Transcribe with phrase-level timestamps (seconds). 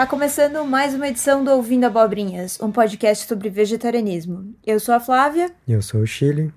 [0.00, 4.54] Está começando mais uma edição do Ouvindo Abobrinhas, um podcast sobre vegetarianismo.
[4.64, 5.50] Eu sou a Flávia.
[5.68, 6.50] Eu sou o Chile.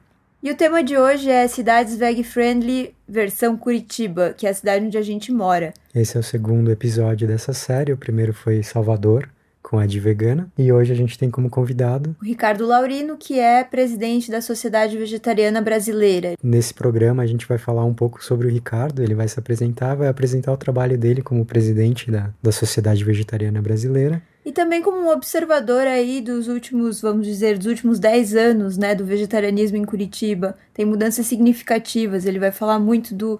[0.43, 4.85] E o tema de hoje é Cidades Veg Friendly versão Curitiba, que é a cidade
[4.85, 5.73] onde a gente mora.
[5.95, 7.93] Esse é o segundo episódio dessa série.
[7.93, 9.29] O primeiro foi Salvador,
[9.61, 10.51] com a de vegana.
[10.57, 14.97] E hoje a gente tem como convidado o Ricardo Laurino, que é presidente da Sociedade
[14.97, 16.33] Vegetariana Brasileira.
[16.43, 19.95] Nesse programa a gente vai falar um pouco sobre o Ricardo, ele vai se apresentar,
[19.95, 24.21] vai apresentar o trabalho dele como presidente da, da Sociedade Vegetariana Brasileira.
[24.45, 28.93] E também como um observador aí dos últimos, vamos dizer, dos últimos 10 anos, né,
[28.93, 30.57] do vegetarianismo em Curitiba.
[30.73, 33.39] Tem mudanças significativas, ele vai falar muito do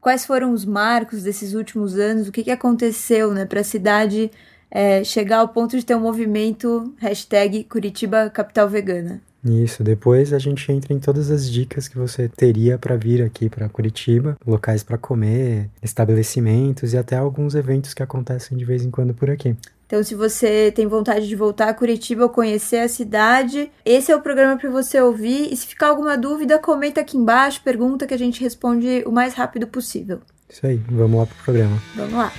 [0.00, 4.30] quais foram os marcos desses últimos anos, o que, que aconteceu, né, para a cidade
[4.70, 9.20] é, chegar ao ponto de ter um movimento hashtag Curitiba Capital Vegana.
[9.44, 13.48] Isso, depois a gente entra em todas as dicas que você teria para vir aqui
[13.48, 18.90] para Curitiba, locais para comer, estabelecimentos e até alguns eventos que acontecem de vez em
[18.90, 19.56] quando por aqui.
[19.88, 24.14] Então, se você tem vontade de voltar a Curitiba ou conhecer a cidade, esse é
[24.14, 25.50] o programa para você ouvir.
[25.50, 29.32] E se ficar alguma dúvida, comenta aqui embaixo, pergunta que a gente responde o mais
[29.32, 30.20] rápido possível.
[30.46, 31.82] Isso aí, vamos lá pro programa.
[31.96, 32.30] Vamos lá.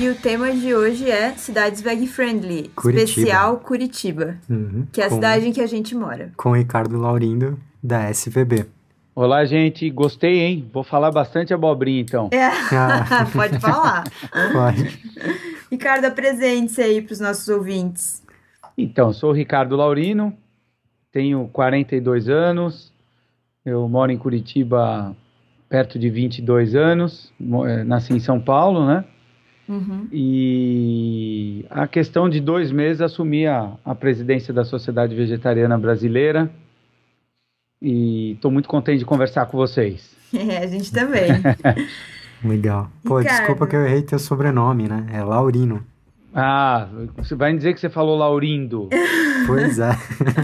[0.00, 3.10] E o tema de hoje é Cidades Veg Friendly, Curitiba.
[3.10, 6.32] especial Curitiba, uhum, que é a com, cidade em que a gente mora.
[6.34, 8.77] Com o Ricardo Laurindo, da SVB.
[9.20, 9.90] Olá, gente.
[9.90, 10.70] Gostei, hein?
[10.72, 12.30] Vou falar bastante abobrinha, então.
[12.30, 12.46] É.
[12.72, 13.26] Ah.
[13.34, 14.04] Pode falar.
[14.52, 14.96] Pode.
[15.68, 18.24] Ricardo, apresente-se aí para os nossos ouvintes.
[18.76, 20.32] Então, sou o Ricardo Laurino,
[21.10, 22.94] tenho 42 anos,
[23.64, 25.16] eu moro em Curitiba
[25.68, 27.32] perto de 22 anos,
[27.66, 29.04] eh, nasci em São Paulo, né?
[29.68, 30.06] Uhum.
[30.12, 36.48] E a questão de dois meses assumi a, a presidência da Sociedade Vegetariana Brasileira
[37.80, 40.16] e estou muito contente de conversar com vocês.
[40.30, 41.30] É, a gente também.
[42.44, 42.90] Legal.
[43.02, 43.38] Pô, Ricardo.
[43.38, 45.06] desculpa que eu errei teu sobrenome, né?
[45.10, 45.82] É Laurino.
[46.34, 48.90] Ah, você vai dizer que você falou Laurindo.
[49.46, 49.92] Pois é.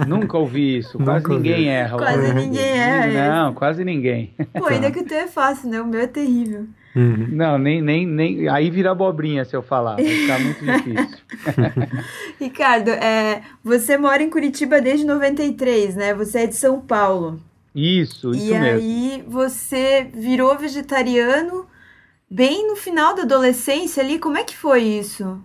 [0.08, 0.98] Nunca ouvi isso.
[0.98, 1.48] Nunca quase ouvi.
[1.50, 1.98] ninguém erra.
[1.98, 3.28] Quase ninguém erra.
[3.44, 4.34] Não, quase ninguém.
[4.54, 5.78] Pô, ainda que o teu é fácil, né?
[5.82, 6.66] O meu é terrível.
[6.94, 7.28] Uhum.
[7.32, 8.48] Não, nem, nem, nem.
[8.48, 9.96] Aí vira abobrinha se eu falar.
[9.96, 11.18] Vai ficar muito difícil.
[12.38, 16.14] Ricardo, é, você mora em Curitiba desde 93, né?
[16.14, 17.40] Você é de São Paulo.
[17.74, 18.88] Isso, isso e mesmo.
[18.88, 21.66] E aí você virou vegetariano
[22.30, 24.20] bem no final da adolescência ali.
[24.20, 25.42] Como é que foi isso?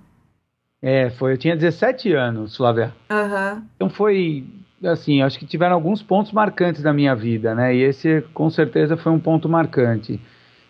[0.80, 1.34] É, foi.
[1.34, 2.94] Eu tinha 17 anos, Flávia.
[3.10, 3.64] Uhum.
[3.76, 4.46] Então foi.
[4.84, 7.76] Assim, acho que tiveram alguns pontos marcantes na minha vida, né?
[7.76, 10.22] E esse, com certeza, foi um ponto marcante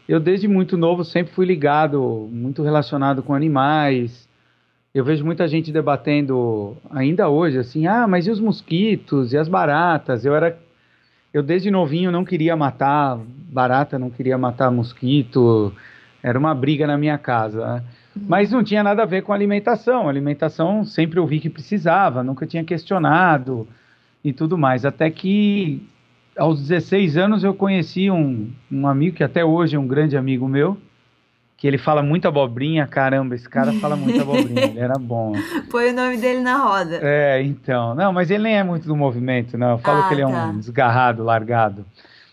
[0.09, 4.27] eu desde muito novo sempre fui ligado, muito relacionado com animais.
[4.91, 9.47] Eu vejo muita gente debatendo ainda hoje assim, ah, mas e os mosquitos e as
[9.47, 10.25] baratas?
[10.25, 10.57] Eu era
[11.31, 13.19] eu desde novinho não queria matar
[13.51, 15.71] barata, não queria matar mosquito.
[16.23, 17.75] Era uma briga na minha casa.
[17.75, 17.83] Né?
[18.15, 18.25] Uhum.
[18.27, 20.07] Mas não tinha nada a ver com alimentação.
[20.07, 23.67] A alimentação sempre ouvi que precisava, nunca tinha questionado
[24.25, 24.85] e tudo mais.
[24.85, 25.87] Até que
[26.39, 30.47] aos 16 anos eu conheci um, um amigo que até hoje é um grande amigo
[30.47, 30.77] meu,
[31.57, 35.33] que ele fala muito abobrinha, caramba, esse cara fala muito abobrinha, ele era bom.
[35.69, 36.99] Põe o nome dele na roda.
[37.03, 37.93] É, então.
[37.93, 39.71] Não, mas ele nem é muito do movimento, não.
[39.71, 40.45] Eu falo ah, que ele é tá.
[40.45, 41.85] um desgarrado, largado.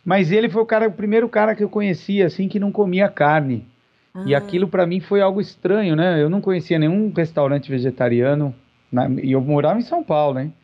[0.05, 3.09] Mas ele foi o cara, o primeiro cara que eu conhecia, assim, que não comia
[3.09, 3.67] carne.
[4.15, 4.23] Ah.
[4.25, 6.23] E aquilo para mim foi algo estranho, né?
[6.23, 8.55] Eu não conhecia nenhum restaurante vegetariano,
[8.93, 10.55] na, e eu morava em São Paulo, hein?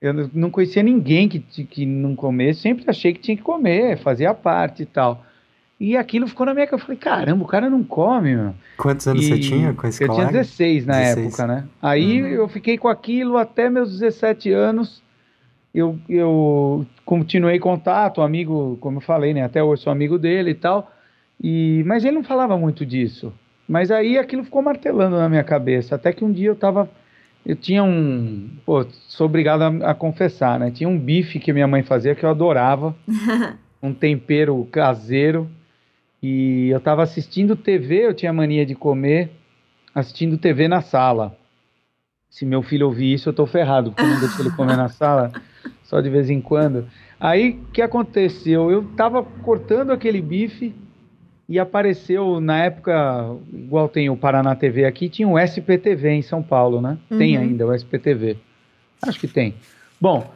[0.00, 4.34] Eu não conhecia ninguém que, que não comesse, sempre achei que tinha que comer, fazia
[4.34, 5.24] parte e tal.
[5.78, 6.82] E aquilo ficou na minha cabeça.
[6.82, 8.54] Eu falei, caramba, o cara não come, meu.
[8.78, 11.26] Quantos anos e você tinha com esse Eu tinha 16 na 16.
[11.26, 11.64] época, né?
[11.82, 12.28] Aí uhum.
[12.28, 15.02] eu fiquei com aquilo até meus 17 anos.
[15.74, 19.42] Eu, eu continuei contato, amigo, como eu falei, né?
[19.42, 20.90] Até hoje sou amigo dele e tal.
[21.42, 23.32] E, mas ele não falava muito disso.
[23.68, 25.94] Mas aí aquilo ficou martelando na minha cabeça.
[25.94, 26.88] Até que um dia eu tava
[27.46, 28.50] eu tinha um.
[28.66, 30.72] Pô, sou obrigado a, a, confessar, né?
[30.72, 32.94] Tinha um bife que minha mãe fazia que eu adorava.
[33.80, 35.48] um tempero caseiro.
[36.20, 39.30] E eu tava assistindo TV, eu tinha mania de comer,
[39.94, 41.38] assistindo TV na sala.
[42.28, 44.88] Se meu filho ouvir isso, eu tô ferrado, porque eu não deixo ele comer na
[44.88, 45.30] sala,
[45.84, 46.88] só de vez em quando.
[47.20, 48.72] Aí, o que aconteceu?
[48.72, 50.74] Eu tava cortando aquele bife
[51.48, 56.42] e apareceu na época, igual tem o Paraná TV aqui, tinha o SPTV em São
[56.42, 56.98] Paulo, né?
[57.10, 57.18] Uhum.
[57.18, 58.36] Tem ainda o SPTV.
[59.02, 59.54] Acho que tem.
[60.00, 60.28] Bom,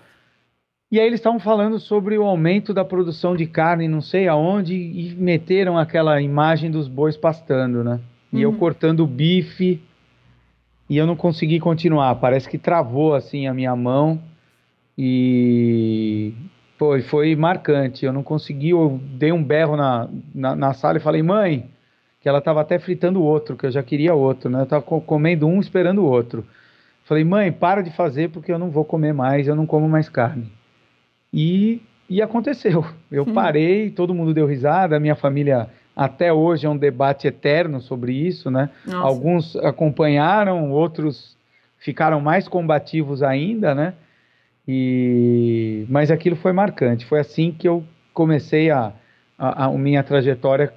[0.92, 4.74] E aí eles estavam falando sobre o aumento da produção de carne, não sei aonde,
[4.74, 8.00] e meteram aquela imagem dos bois pastando, né?
[8.32, 8.52] E uhum.
[8.52, 9.80] eu cortando o bife,
[10.90, 12.16] e eu não consegui continuar.
[12.16, 14.20] Parece que travou assim a minha mão
[14.98, 16.34] e
[16.80, 18.06] foi, foi marcante.
[18.06, 21.68] Eu não consegui, eu dei um berro na, na, na sala e falei, mãe,
[22.22, 24.60] que ela estava até fritando o outro, que eu já queria outro, né?
[24.60, 26.42] Eu estava comendo um esperando o outro.
[27.04, 30.08] Falei, mãe, para de fazer porque eu não vou comer mais, eu não como mais
[30.08, 30.50] carne.
[31.30, 32.82] E, e aconteceu.
[33.12, 37.82] Eu parei, todo mundo deu risada, a minha família até hoje é um debate eterno
[37.82, 38.70] sobre isso, né?
[38.86, 39.06] Nossa.
[39.06, 41.36] Alguns acompanharam, outros
[41.76, 43.92] ficaram mais combativos ainda, né?
[44.72, 47.04] E mas aquilo foi marcante.
[47.04, 47.84] Foi assim que eu
[48.14, 48.92] comecei a,
[49.36, 50.72] a, a minha trajetória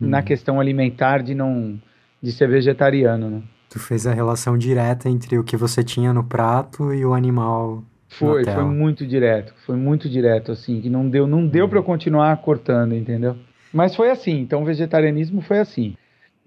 [0.00, 0.08] hum.
[0.08, 1.78] na questão alimentar de não
[2.22, 3.42] de ser vegetariano, né?
[3.68, 7.84] Tu fez a relação direta entre o que você tinha no prato e o animal
[8.08, 11.70] foi, foi muito direto, foi muito direto, assim, que não deu, não deu uhum.
[11.70, 13.36] para eu continuar cortando, entendeu?
[13.70, 15.94] Mas foi assim, então o vegetarianismo foi assim.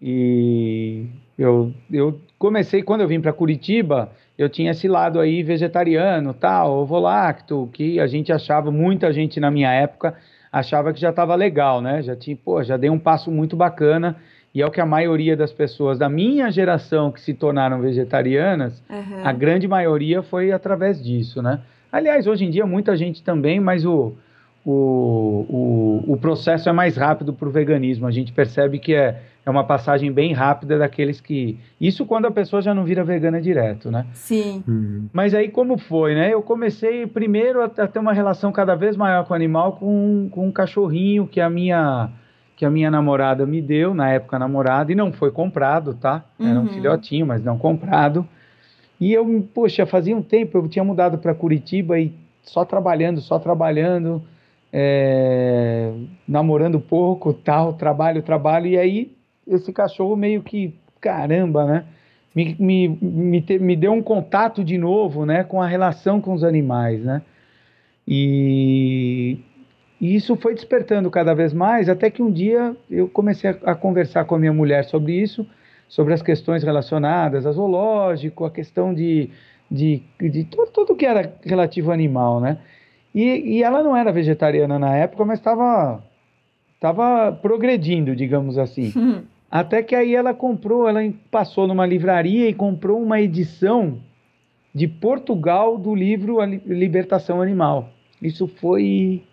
[0.01, 1.05] E
[1.37, 6.71] eu, eu comecei, quando eu vim para Curitiba, eu tinha esse lado aí vegetariano, tal,
[6.71, 10.15] ovo lacto, que a gente achava, muita gente na minha época
[10.51, 12.01] achava que já estava legal, né?
[12.01, 14.15] Já tinha, pô, já dei um passo muito bacana
[14.53, 18.81] e é o que a maioria das pessoas da minha geração que se tornaram vegetarianas,
[18.89, 19.21] uhum.
[19.23, 21.61] a grande maioria foi através disso, né?
[21.91, 24.13] Aliás, hoje em dia muita gente também, mas o,
[24.65, 28.05] o, o, o processo é mais rápido para o veganismo.
[28.05, 31.57] A gente percebe que é, é uma passagem bem rápida daqueles que.
[31.79, 34.05] Isso quando a pessoa já não vira vegana direto, né?
[34.13, 34.63] Sim.
[34.67, 35.07] Uhum.
[35.13, 36.33] Mas aí como foi, né?
[36.33, 40.27] Eu comecei primeiro a, a, ter uma relação cada vez maior com o animal, com,
[40.31, 42.09] com um cachorrinho que a minha
[42.55, 46.25] que a minha namorada me deu, na época namorada, e não foi comprado, tá?
[46.37, 46.67] Era um uhum.
[46.67, 48.27] filhotinho, mas não comprado.
[48.99, 52.13] E eu, poxa, fazia um tempo, eu tinha mudado para Curitiba e
[52.43, 54.21] só trabalhando, só trabalhando,
[54.71, 55.91] é,
[56.27, 58.67] namorando pouco, tal, trabalho, trabalho.
[58.67, 59.15] E aí
[59.47, 61.85] esse cachorro meio que, caramba, né?
[62.35, 65.43] Me, me, me, te, me deu um contato de novo, né?
[65.43, 67.21] Com a relação com os animais, né?
[68.07, 69.39] E
[69.99, 73.75] e isso foi despertando cada vez mais, até que um dia eu comecei a, a
[73.75, 75.45] conversar com a minha mulher sobre isso,
[75.89, 79.29] sobre as questões relacionadas a zoológico, a questão de,
[79.69, 82.59] de, de tudo, tudo que era relativo ao animal, né?
[83.13, 86.03] E, e ela não era vegetariana na época, mas estava
[86.79, 88.93] tava progredindo, digamos assim.
[88.99, 89.23] Hum.
[89.51, 90.99] Até que aí ela comprou, ela
[91.31, 93.97] passou numa livraria e comprou uma edição
[94.75, 97.89] de Portugal do livro Libertação Animal.
[98.21, 99.23] Isso foi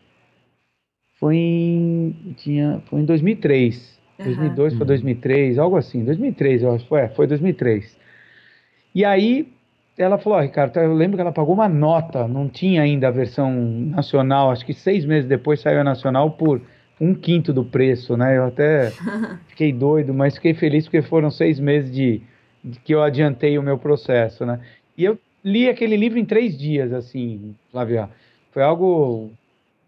[1.19, 4.01] foi em, tinha, foi em 2003.
[4.19, 4.25] Uhum.
[4.25, 6.05] 2002 para 2003, algo assim.
[6.05, 6.87] 2003, eu acho.
[6.87, 7.99] Foi, foi 2003.
[8.95, 9.53] E aí
[9.99, 13.11] ela falou, oh, Ricardo, eu lembro que ela pagou uma nota, não tinha ainda a
[13.11, 16.61] versão nacional, acho que seis meses depois saiu a nacional por
[17.01, 18.37] um quinto do preço, né?
[18.37, 18.91] Eu até
[19.49, 22.21] fiquei doido, mas fiquei feliz porque foram seis meses de,
[22.63, 24.61] de, que eu adiantei o meu processo, né?
[24.97, 28.11] E eu li aquele livro em três dias, assim, Flávia.
[28.51, 29.31] Foi algo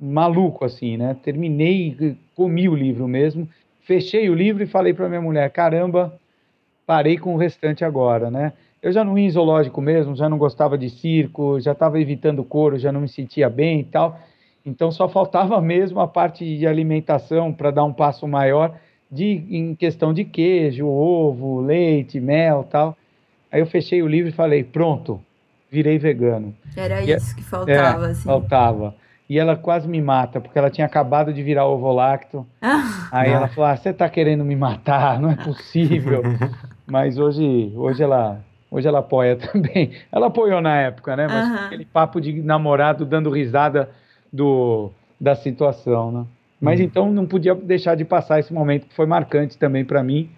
[0.01, 1.17] maluco assim, né?
[1.23, 3.49] Terminei, comi o livro mesmo,
[3.83, 6.19] fechei o livro e falei para minha mulher: caramba,
[6.87, 8.53] parei com o restante agora, né?
[8.83, 12.45] Eu já não ia em zoológico mesmo, já não gostava de circo, já estava evitando
[12.45, 14.19] couro, já não me sentia bem e tal.
[14.65, 18.77] Então só faltava mesmo a parte de alimentação para dar um passo maior
[19.11, 22.97] de, em questão de queijo, ovo, leite, mel tal.
[23.51, 25.21] Aí eu fechei o livro e falei: pronto,
[25.71, 26.55] virei vegano.
[26.77, 28.25] Era e, é isso que faltava, é, assim.
[28.25, 28.95] Faltava
[29.29, 32.47] e ela quase me mata, porque ela tinha acabado de virar ovo lacto.
[32.63, 33.09] Ah.
[33.13, 36.23] Aí ela falou: ah, você está querendo me matar, não é possível.
[36.87, 38.41] Mas hoje, hoje ela.
[38.71, 39.93] Hoje ela apoia também.
[40.11, 41.27] Ela apoiou na época, né?
[41.29, 41.67] Mas uhum.
[41.67, 43.91] aquele papo de namorado dando risada
[44.33, 46.27] do, da situação, né?
[46.61, 46.87] Mas uhum.
[46.87, 50.29] então não podia deixar de passar esse momento que foi marcante também para mim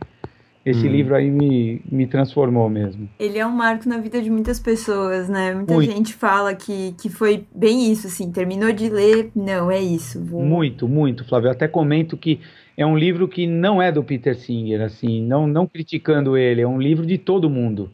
[0.64, 0.90] esse hum.
[0.90, 3.08] livro aí me, me transformou mesmo.
[3.18, 5.54] Ele é um marco na vida de muitas pessoas, né?
[5.54, 5.90] Muita muito.
[5.90, 10.22] gente fala que, que foi bem isso, assim, terminou de ler, não, é isso.
[10.22, 10.42] Vou...
[10.42, 11.48] Muito, muito, Flávio.
[11.48, 12.40] Eu até comento que
[12.76, 16.68] é um livro que não é do Peter Singer, assim, não, não criticando ele, é
[16.68, 17.90] um livro de todo mundo.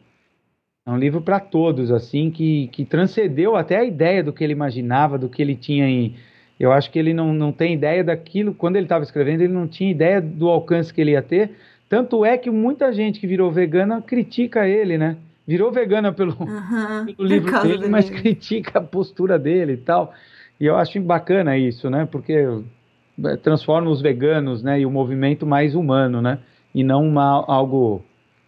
[0.87, 4.53] É um livro para todos, assim, que, que transcendeu até a ideia do que ele
[4.53, 6.15] imaginava, do que ele tinha em.
[6.57, 9.67] Eu acho que ele não, não tem ideia daquilo, quando ele estava escrevendo, ele não
[9.67, 11.51] tinha ideia do alcance que ele ia ter
[11.89, 15.17] tanto é que muita gente que virou vegana critica ele, né?
[15.47, 18.21] Virou vegana pelo, uhum, pelo livro dele, mas livro.
[18.21, 20.13] critica a postura dele e tal.
[20.59, 22.05] E eu acho bacana isso, né?
[22.11, 22.45] Porque
[23.41, 26.39] transforma os veganos, né, e o movimento mais humano, né?
[26.75, 28.03] E não uma, algo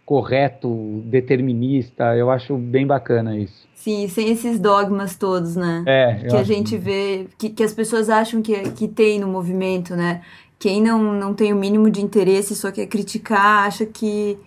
[0.10, 2.16] correto, determinista.
[2.16, 3.70] Eu acho bem bacana isso.
[3.76, 5.84] Sim, sem esses dogmas todos, né?
[5.86, 6.16] É.
[6.28, 10.22] Que a gente vê, que, que as pessoas acham que, que tem no movimento, né?
[10.58, 14.40] Quem não, não tem o mínimo de interesse, só quer criticar, acha que,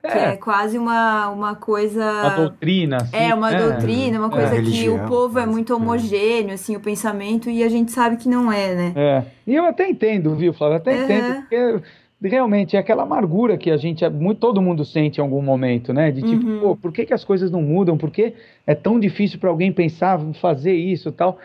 [0.00, 0.08] é.
[0.08, 2.04] que é quase uma, uma coisa.
[2.04, 3.16] Uma doutrina, assim.
[3.16, 3.58] É, uma é.
[3.58, 4.62] doutrina, uma coisa é.
[4.62, 8.52] que o povo é muito homogêneo, assim, o pensamento, e a gente sabe que não
[8.52, 8.92] é, né?
[8.94, 9.24] É.
[9.44, 10.76] E eu até entendo, viu, Flávio?
[10.76, 11.02] Até uhum.
[11.02, 11.82] entendo, porque
[12.22, 14.04] realmente é aquela amargura que a gente,
[14.38, 16.10] todo mundo sente em algum momento, né?
[16.10, 16.60] De tipo, uhum.
[16.60, 17.96] pô, por que, que as coisas não mudam?
[17.96, 18.34] Por que
[18.66, 21.38] é tão difícil para alguém pensar, fazer isso tal?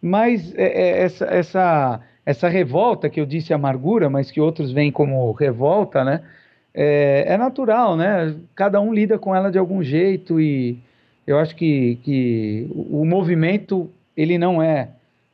[0.00, 4.92] Mas é, é, essa, essa essa revolta que eu disse amargura, mas que outros veem
[4.92, 6.22] como revolta, né?
[6.72, 8.36] É, é, natural, né?
[8.54, 10.78] Cada um lida com ela de algum jeito e
[11.26, 14.90] eu acho que, que o, movimento ele não é,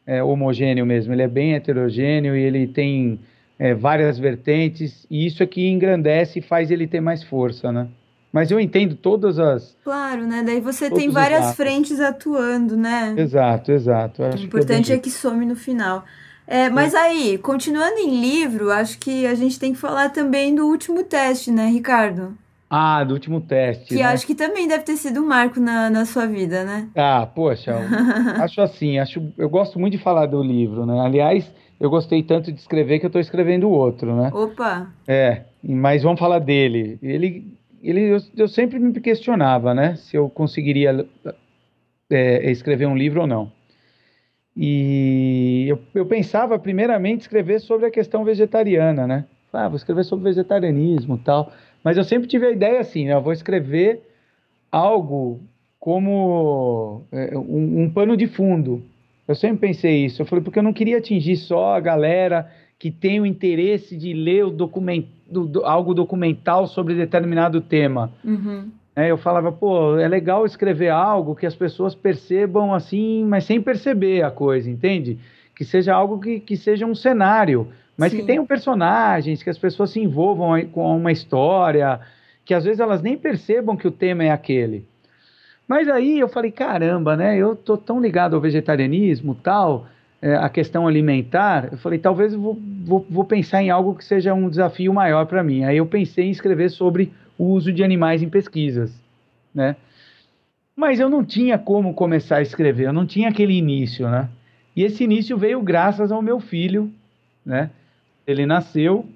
[0.06, 3.18] é, homogêneo mesmo, ele é bem heterogêneo e ele tem
[3.58, 7.88] é, várias vertentes e isso é que engrandece e faz ele ter mais força, né?
[8.32, 9.74] Mas eu entendo todas as.
[9.82, 10.42] Claro, né?
[10.44, 13.14] Daí você tem várias frentes atuando, né?
[13.16, 14.22] Exato, exato.
[14.22, 16.04] o importante é, é que some no final.
[16.46, 20.66] É, mas aí, continuando em livro, acho que a gente tem que falar também do
[20.66, 22.36] último teste, né, Ricardo?
[22.68, 23.86] Ah, do último teste.
[23.86, 24.02] Que né?
[24.02, 26.88] acho que também deve ter sido um marco na, na sua vida, né?
[26.94, 27.74] Ah, poxa,
[28.42, 31.00] acho assim, acho, eu gosto muito de falar do livro, né?
[31.00, 34.30] Aliás, eu gostei tanto de escrever que eu estou escrevendo outro, né?
[34.32, 34.92] Opa!
[35.06, 36.98] É, mas vamos falar dele.
[37.02, 37.52] Ele,
[37.82, 39.96] ele eu, eu sempre me questionava, né?
[39.96, 41.06] Se eu conseguiria
[42.10, 43.52] é, escrever um livro ou não.
[44.56, 49.24] E eu, eu pensava primeiramente escrever sobre a questão vegetariana, né?
[49.52, 51.52] Ah, vou escrever sobre vegetarianismo tal.
[51.84, 53.14] Mas eu sempre tive a ideia assim, né?
[53.14, 54.02] Eu vou escrever
[54.72, 55.40] algo
[55.78, 58.82] como é, um, um, pano de fundo.
[59.26, 60.22] Eu sempre pensei isso.
[60.22, 64.12] Eu falei, porque eu não queria atingir só a galera que tem o interesse de
[64.12, 68.12] ler o document, do, do, algo documental sobre determinado tema.
[68.24, 68.70] Uhum.
[68.94, 73.60] É, eu falava, pô, é legal escrever algo que as pessoas percebam assim, mas sem
[73.60, 75.18] perceber a coisa, entende?
[75.54, 78.18] Que seja algo que, que seja um cenário, mas Sim.
[78.18, 82.00] que tenham personagens, que as pessoas se envolvam com uma história,
[82.44, 84.86] que às vezes elas nem percebam que o tema é aquele.
[85.66, 87.36] Mas aí eu falei, caramba, né?
[87.36, 89.86] Eu tô tão ligado ao vegetarianismo, tal,
[90.22, 91.70] é, a questão alimentar.
[91.72, 95.26] Eu falei, talvez eu vou, vou, vou pensar em algo que seja um desafio maior
[95.26, 95.64] para mim.
[95.64, 98.92] Aí eu pensei em escrever sobre o uso de animais em pesquisas,
[99.54, 99.76] né?
[100.74, 104.28] Mas eu não tinha como começar a escrever, eu não tinha aquele início, né?
[104.74, 106.92] E esse início veio graças ao meu filho,
[107.44, 107.70] né?
[108.26, 109.06] Ele nasceu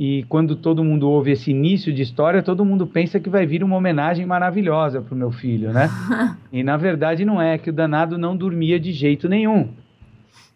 [0.00, 3.62] e quando todo mundo ouve esse início de história, todo mundo pensa que vai vir
[3.62, 5.90] uma homenagem maravilhosa para o meu filho, né?
[6.50, 9.68] e na verdade não é, que o danado não dormia de jeito nenhum.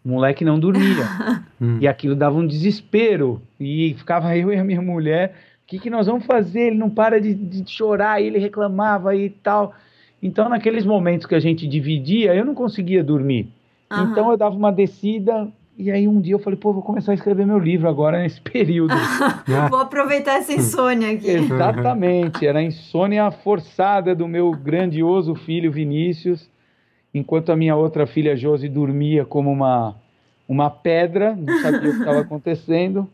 [0.03, 1.05] O moleque não dormia.
[1.61, 1.77] Hum.
[1.79, 3.41] e aquilo dava um desespero.
[3.57, 5.33] E ficava eu e a minha mulher
[5.65, 6.67] o que, que nós vamos fazer?
[6.67, 9.73] Ele não para de, de chorar, ele reclamava e tal.
[10.21, 13.47] Então, naqueles momentos que a gente dividia, eu não conseguia dormir.
[13.91, 14.03] Uhum.
[14.03, 15.47] Então, eu dava uma descida.
[15.77, 18.39] E aí, um dia eu falei, pô, vou começar a escrever meu livro agora nesse
[18.41, 18.93] período.
[19.69, 21.29] vou aproveitar essa insônia aqui.
[21.29, 22.45] Exatamente.
[22.45, 26.49] Era a insônia forçada do meu grandioso filho Vinícius,
[27.13, 29.95] enquanto a minha outra filha Josi dormia como uma,
[30.47, 33.09] uma pedra, não sabia o que estava acontecendo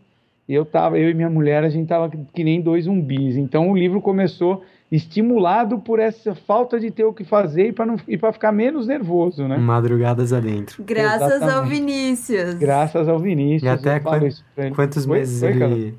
[0.54, 3.38] eu tava, eu e minha mulher, a gente tava que nem dois zumbis.
[3.38, 7.86] Então o livro começou estimulado por essa falta de ter o que fazer e para
[7.86, 9.58] não e para ficar menos nervoso, né?
[9.58, 10.84] Madrugadas adentro.
[10.84, 11.54] Graças Exatamente.
[11.54, 12.54] ao Vinícius.
[12.56, 13.64] Graças ao Vinícius.
[13.64, 14.34] E até quant,
[14.76, 15.96] quantos foi, meses foi, ele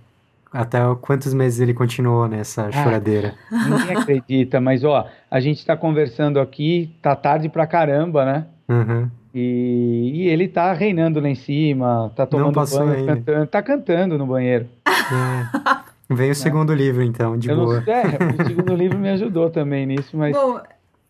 [0.53, 3.35] até quantos meses ele continuou nessa ah, choradeira?
[3.51, 8.47] Ninguém acredita, mas ó, a gente está conversando aqui, tá tarde pra caramba, né?
[8.69, 9.09] Uhum.
[9.35, 14.27] E, e, ele tá reinando lá em cima, tá tomando banho, cantando, tá cantando no
[14.27, 14.69] banheiro.
[14.87, 15.83] É.
[16.11, 16.76] Veio o segundo é.
[16.76, 17.82] livro, então, de Eu boa.
[17.87, 20.37] Não, é, o segundo livro me ajudou também nisso, mas...
[20.37, 20.61] Bom,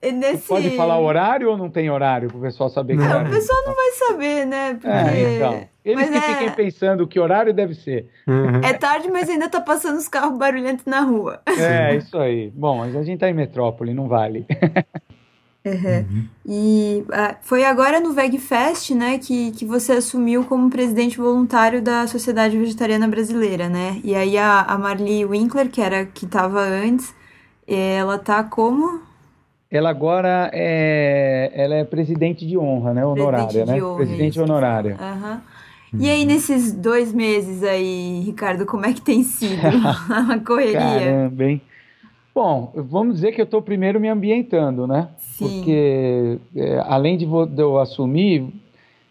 [0.02, 0.48] nesse...
[0.48, 3.04] Pode falar horário ou não tem horário para o pessoal saber não.
[3.04, 3.30] que horário?
[3.30, 4.74] O pessoal não vai saber, né?
[4.74, 4.88] Porque...
[4.88, 5.72] É, então.
[5.84, 6.34] Eles mas que é...
[6.34, 8.08] fiquem pensando que horário deve ser.
[8.26, 8.60] Uhum.
[8.62, 11.40] É tarde, mas ainda tá passando os carros barulhentos na rua.
[11.46, 12.50] É, isso aí.
[12.54, 14.46] Bom, mas a gente tá em metrópole, não vale.
[15.64, 16.24] Uhum.
[16.44, 22.06] E ah, foi agora no VegFest, né, que, que você assumiu como presidente voluntário da
[22.08, 24.00] Sociedade Vegetariana Brasileira, né?
[24.02, 27.14] E aí a, a Marli Winkler, que era que estava antes,
[27.66, 29.00] ela tá como?
[29.70, 33.84] Ela agora é, ela é presidente de honra, né, honorária, presidente né?
[33.84, 34.98] Honra, presidente honorária.
[35.00, 35.40] Uhum.
[36.00, 39.60] E aí, nesses dois meses aí, Ricardo, como é que tem sido
[40.08, 40.78] a correria?
[40.78, 41.62] Caramba, hein?
[42.34, 45.08] Bom, vamos dizer que eu estou primeiro me ambientando, né?
[45.32, 45.48] Sim.
[45.48, 48.46] Porque é, além de, de eu assumir,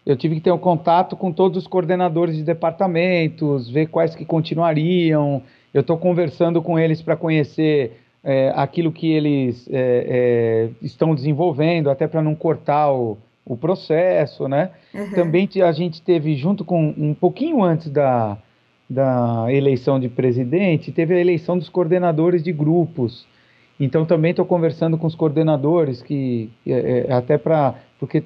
[0.04, 4.24] eu tive que ter um contato com todos os coordenadores de departamentos, ver quais que
[4.24, 5.42] continuariam.
[5.72, 11.90] Eu estou conversando com eles para conhecer é, aquilo que eles é, é, estão desenvolvendo,
[11.90, 14.70] até para não cortar o, o processo, né?
[14.94, 15.10] Uhum.
[15.12, 18.38] Também a gente teve, junto com um pouquinho antes da,
[18.88, 23.26] da eleição de presidente, teve a eleição dos coordenadores de grupos.
[23.84, 27.74] Então também estou conversando com os coordenadores, que é, é, até para.
[27.98, 28.22] Porque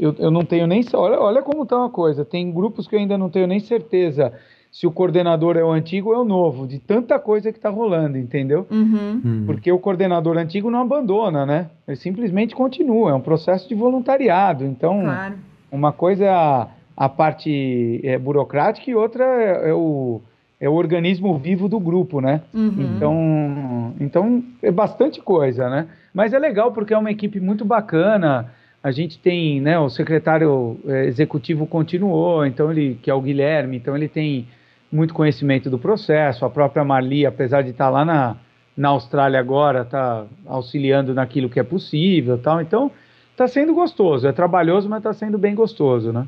[0.00, 0.84] eu, eu não tenho nem.
[0.94, 2.24] Olha, olha como está uma coisa.
[2.24, 4.32] Tem grupos que eu ainda não tenho nem certeza
[4.72, 7.70] se o coordenador é o antigo ou é o novo, de tanta coisa que está
[7.70, 8.66] rolando, entendeu?
[8.70, 9.22] Uhum.
[9.24, 9.44] Uhum.
[9.46, 11.70] Porque o coordenador antigo não abandona, né?
[11.86, 14.66] Ele simplesmente continua, é um processo de voluntariado.
[14.66, 15.34] Então, claro.
[15.70, 20.20] uma coisa é a, a parte é, burocrática e outra é, é, o,
[20.60, 22.42] é o organismo vivo do grupo, né?
[22.52, 22.94] Uhum.
[22.96, 25.86] Então, então, é bastante coisa, né?
[26.14, 28.50] Mas é legal porque é uma equipe muito bacana.
[28.82, 33.76] A gente tem, né, o secretário é, executivo continuou, então ele, que é o Guilherme,
[33.76, 34.46] então ele tem
[34.90, 36.44] muito conhecimento do processo.
[36.44, 38.36] A própria Marli, apesar de estar lá na,
[38.76, 42.60] na Austrália agora, está auxiliando naquilo que é possível, tal.
[42.60, 42.90] Então,
[43.32, 44.26] está sendo gostoso.
[44.26, 46.26] É trabalhoso, mas está sendo bem gostoso, né?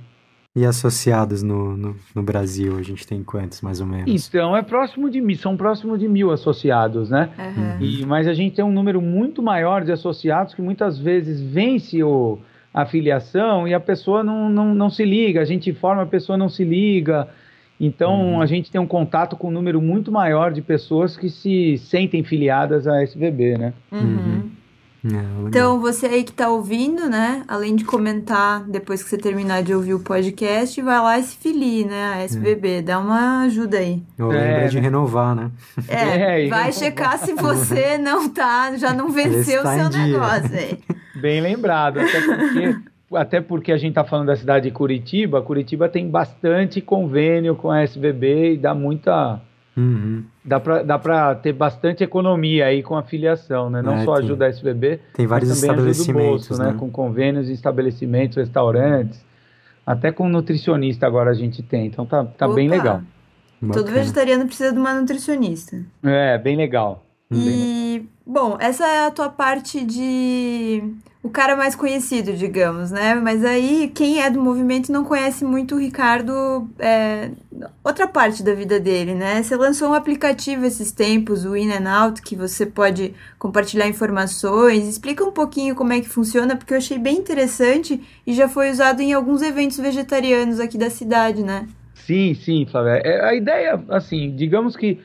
[0.57, 4.29] E associados no, no, no, Brasil, a gente tem quantos, mais ou menos?
[4.29, 7.31] Então, é próximo de mil, são próximo de mil associados, né?
[7.39, 7.85] Uhum.
[7.85, 12.03] E, mas a gente tem um número muito maior de associados que muitas vezes vence
[12.03, 12.39] o,
[12.73, 16.37] a filiação e a pessoa não, não, não se liga, a gente informa, a pessoa
[16.37, 17.29] não se liga.
[17.81, 18.41] Então, uhum.
[18.41, 22.25] a gente tem um contato com um número muito maior de pessoas que se sentem
[22.25, 23.75] filiadas à SBB, né?
[23.93, 24.51] Uhum.
[25.15, 27.43] É, então, você aí que tá ouvindo, né?
[27.49, 31.37] Além de comentar depois que você terminar de ouvir o podcast, vai lá e se
[31.37, 32.13] filie, né?
[32.15, 32.83] A SBB, é.
[32.83, 34.03] dá uma ajuda aí.
[34.19, 34.83] Ou é, lembra de né?
[34.83, 35.51] renovar, né?
[35.89, 40.79] É, é vai checar se você não tá, já não venceu o seu negócio aí.
[41.21, 42.77] Bem lembrado, até porque
[43.17, 47.71] até porque a gente está falando da cidade de Curitiba, Curitiba tem bastante convênio com
[47.71, 49.41] a SBB e dá muita.
[49.79, 50.25] Uhum.
[50.45, 53.81] Dá para dá pra ter bastante economia aí com a filiação, né?
[53.81, 56.73] Não é, só tem, ajuda a SBB, tem vários mas também estabelecimentos, bolso, né?
[56.73, 56.77] né?
[56.77, 59.25] Com convênios, estabelecimentos, restaurantes,
[59.87, 63.03] até com nutricionista agora a gente tem, então tá, tá bem legal.
[63.61, 63.85] Bacana.
[63.85, 65.81] Todo vegetariano precisa de uma nutricionista.
[66.03, 67.05] É, bem legal.
[67.31, 70.83] E, bom, essa é a tua parte de
[71.23, 73.15] o cara mais conhecido, digamos, né?
[73.15, 77.31] Mas aí quem é do movimento não conhece muito o Ricardo, é,
[77.85, 79.43] outra parte da vida dele, né?
[79.43, 84.89] Você lançou um aplicativo esses tempos, o In and Out, que você pode compartilhar informações.
[84.89, 88.71] Explica um pouquinho como é que funciona, porque eu achei bem interessante e já foi
[88.71, 91.67] usado em alguns eventos vegetarianos aqui da cidade, né?
[91.95, 93.03] Sim, sim, Flávia.
[93.05, 94.99] É, a ideia, assim, digamos que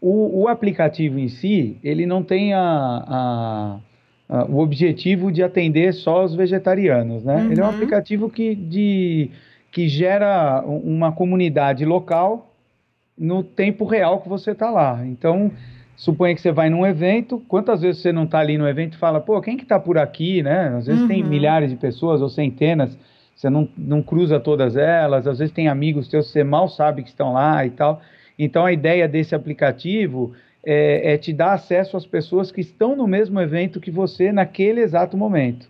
[0.00, 3.78] o, o aplicativo em si, ele não tem a, a
[4.28, 7.36] uh, o objetivo de atender só os vegetarianos, né?
[7.36, 7.52] Uhum.
[7.52, 9.30] Ele é um aplicativo que, de,
[9.72, 12.52] que gera uma comunidade local
[13.16, 15.04] no tempo real que você está lá.
[15.04, 15.50] Então,
[15.96, 18.98] suponha que você vai num evento, quantas vezes você não está ali no evento e
[18.98, 20.74] fala, pô, quem que está por aqui, né?
[20.76, 21.08] Às vezes uhum.
[21.08, 22.96] tem milhares de pessoas ou centenas,
[23.34, 27.02] você não, não cruza todas elas, às vezes tem amigos teus que você mal sabe
[27.02, 28.00] que estão lá e tal.
[28.38, 30.32] Então, a ideia desse aplicativo
[30.64, 34.80] é, é te dar acesso às pessoas que estão no mesmo evento que você naquele
[34.80, 35.68] exato momento.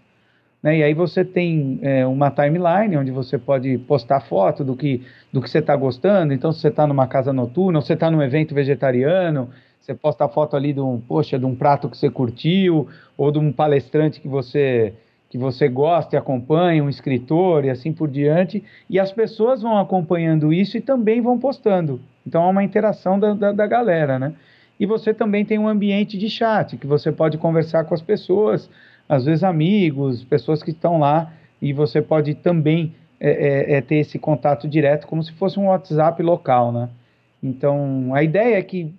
[0.63, 0.79] Né?
[0.79, 5.03] E aí você tem é, uma timeline onde você pode postar foto do que,
[5.33, 6.33] do que você está gostando.
[6.33, 9.49] Então, se você está numa casa noturna, ou você está num evento vegetariano,
[9.81, 13.31] você posta a foto ali de um, poxa, de um prato que você curtiu, ou
[13.31, 14.95] de um palestrante que você
[15.31, 19.77] que você gosta e acompanha, um escritor e assim por diante, e as pessoas vão
[19.77, 22.01] acompanhando isso e também vão postando.
[22.29, 24.35] Então é uma interação da, da, da galera, né?
[24.79, 28.71] E você também tem um ambiente de chat, que você pode conversar com as pessoas,
[29.09, 33.97] às vezes amigos, pessoas que estão lá, e você pode também é, é, é ter
[33.97, 36.91] esse contato direto, como se fosse um WhatsApp local, né?
[37.43, 38.93] Então, a ideia é que,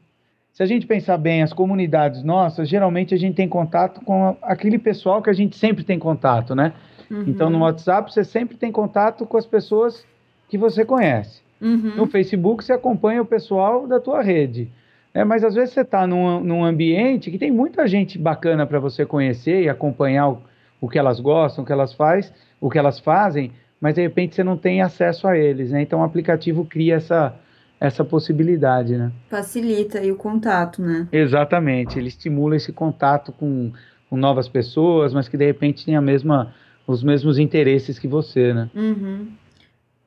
[0.51, 4.79] se a gente pensar bem, as comunidades nossas, geralmente a gente tem contato com aquele
[4.79, 6.73] pessoal que a gente sempre tem contato, né?
[7.11, 7.25] Uhum.
[7.27, 10.05] Então, no WhatsApp, você sempre tem contato com as pessoas
[10.49, 11.41] que você conhece.
[11.61, 11.95] Uhum.
[11.95, 14.71] No Facebook, você acompanha o pessoal da tua rede.
[15.13, 18.79] É, mas às vezes você está num, num ambiente que tem muita gente bacana para
[18.79, 20.41] você conhecer e acompanhar o,
[20.79, 24.35] o que elas gostam, o que elas faz, o que elas fazem, mas de repente
[24.35, 25.81] você não tem acesso a eles, né?
[25.81, 27.33] Então o aplicativo cria essa,
[27.79, 29.11] essa possibilidade, né?
[29.29, 31.07] Facilita aí o contato, né?
[31.11, 33.71] Exatamente, ele estimula esse contato com,
[34.09, 36.53] com novas pessoas, mas que de repente tem a mesma,
[36.85, 38.69] os mesmos interesses que você, né?
[38.75, 39.27] Uhum.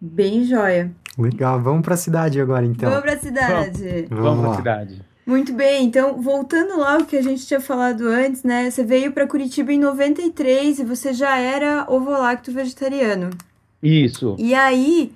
[0.00, 0.90] Bem joia.
[1.18, 2.88] Legal, vamos para a cidade agora então.
[2.88, 4.06] Vamos para a cidade.
[4.08, 5.02] Vamos, vamos para a cidade.
[5.24, 8.70] Muito bem, então voltando lá ao que a gente tinha falado antes, né?
[8.70, 13.30] Você veio para Curitiba em 93 e você já era ovolacto vegetariano.
[13.82, 14.36] Isso.
[14.38, 15.12] E aí,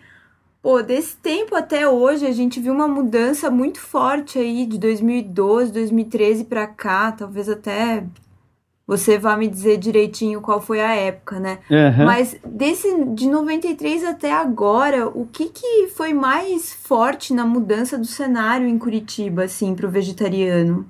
[0.67, 5.71] Pô, desse tempo até hoje a gente viu uma mudança muito forte aí de 2012,
[5.71, 8.03] 2013 para cá, talvez até
[8.87, 11.59] você vá me dizer direitinho qual foi a época, né?
[11.68, 12.05] Uhum.
[12.05, 18.07] Mas desse de 93 até agora, o que que foi mais forte na mudança do
[18.07, 20.87] cenário em Curitiba assim para o vegetariano?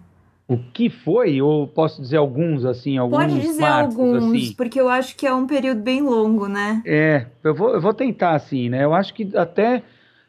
[0.49, 1.43] O que foi?
[1.43, 4.55] Ou posso dizer alguns, assim, alguns Pode dizer marcos, alguns, assim?
[4.57, 6.83] porque eu acho que é um período bem longo, né?
[6.87, 8.85] É, eu vou, eu vou tentar, assim, né?
[8.85, 9.83] Eu acho que até,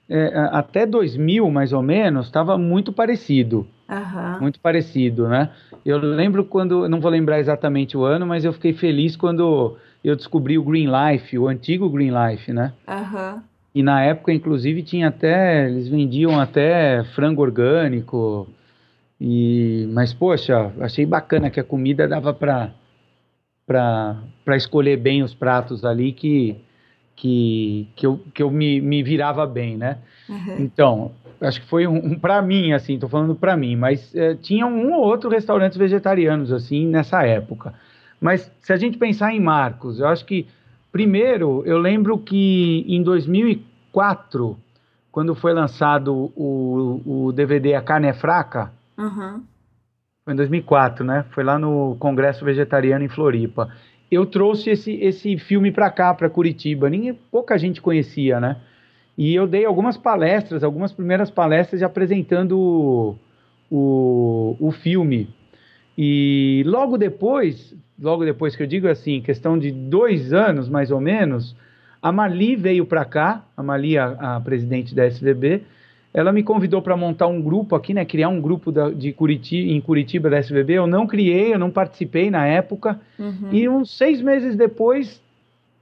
[0.10, 3.68] é, até 2000, mais ou menos, estava muito parecido.
[3.90, 4.42] Uhum.
[4.42, 5.50] Muito parecido, né?
[5.86, 10.16] Eu lembro quando, não vou lembrar exatamente o ano, mas eu fiquei feliz quando eu
[10.16, 12.74] descobri o Green Life, o antigo Green Life, né?
[12.88, 13.42] Uhum.
[13.74, 18.48] E na época, inclusive, tinha até, eles vendiam até frango orgânico,
[19.20, 22.72] e, mas, poxa, achei bacana que a comida dava para
[23.66, 26.56] para escolher bem os pratos ali que,
[27.18, 29.98] que, que eu, que eu me, me virava bem, né?
[30.30, 30.56] Uhum.
[30.60, 34.36] Então, acho que foi um, um para mim, assim, tô falando para mim, mas é,
[34.36, 37.74] tinha um ou outro restaurantes vegetarianos, assim, nessa época.
[38.20, 40.48] Mas se a gente pensar em Marcos, eu acho que,
[40.92, 44.58] primeiro, eu lembro que em 2004,
[45.12, 49.44] quando foi lançado o, o DVD A Carne é Fraca, Uhum.
[50.26, 51.26] Foi em 2004, né?
[51.30, 53.72] Foi lá no Congresso Vegetariano em Floripa.
[54.10, 56.90] Eu trouxe esse, esse filme para cá, para Curitiba.
[56.90, 58.58] Ninguém, pouca gente conhecia, né?
[59.18, 63.16] E eu dei algumas palestras, algumas primeiras palestras apresentando o,
[63.72, 65.30] o, o filme.
[65.98, 71.02] E logo depois, logo depois que eu digo assim, questão de dois anos mais ou
[71.02, 71.56] menos,
[72.02, 75.64] a Mali veio para cá, a Mali, a, a presidente da SVB,
[76.14, 78.06] ela me convidou para montar um grupo aqui, né?
[78.06, 80.74] Criar um grupo da, de Curitiba, em Curitiba da SBB.
[80.74, 83.00] Eu não criei, eu não participei na época.
[83.20, 83.50] Uhum.
[83.52, 85.22] E uns seis meses depois,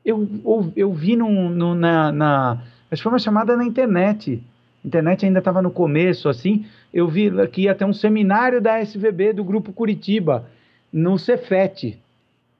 [0.04, 2.62] eu, eu, eu vi num, num, na, na.
[2.92, 4.42] Acho que foi uma chamada na internet.
[4.84, 6.66] A internet ainda estava no começo, assim.
[6.94, 10.46] Eu vi que ia ter um seminário da SVB do Grupo Curitiba,
[10.92, 11.98] no Cefet.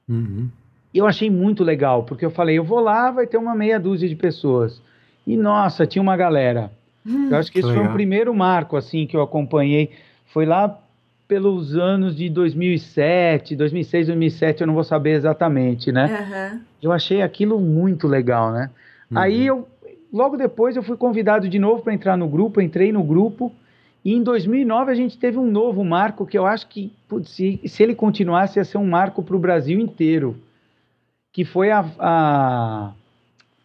[0.08, 0.48] Uhum.
[0.92, 3.78] E eu achei muito legal, porque eu falei, eu vou lá, vai ter uma meia
[3.78, 4.80] dúzia de pessoas.
[5.26, 6.70] E nossa, tinha uma galera.
[7.30, 9.90] Eu acho que esse foi o primeiro marco assim que eu acompanhei.
[10.26, 10.78] Foi lá
[11.28, 16.52] pelos anos de 2007, 2006, 2007, eu não vou saber exatamente, né?
[16.52, 16.60] Uhum.
[16.82, 18.70] Eu achei aquilo muito legal, né?
[19.10, 19.18] Uhum.
[19.18, 19.68] Aí eu
[20.16, 23.52] logo depois eu fui convidado de novo para entrar no grupo, entrei no grupo
[24.02, 26.92] e em 2009 a gente teve um novo marco que eu acho que
[27.24, 30.36] se, se ele continuasse ia ser um marco para o Brasil inteiro,
[31.32, 32.92] que foi a, a,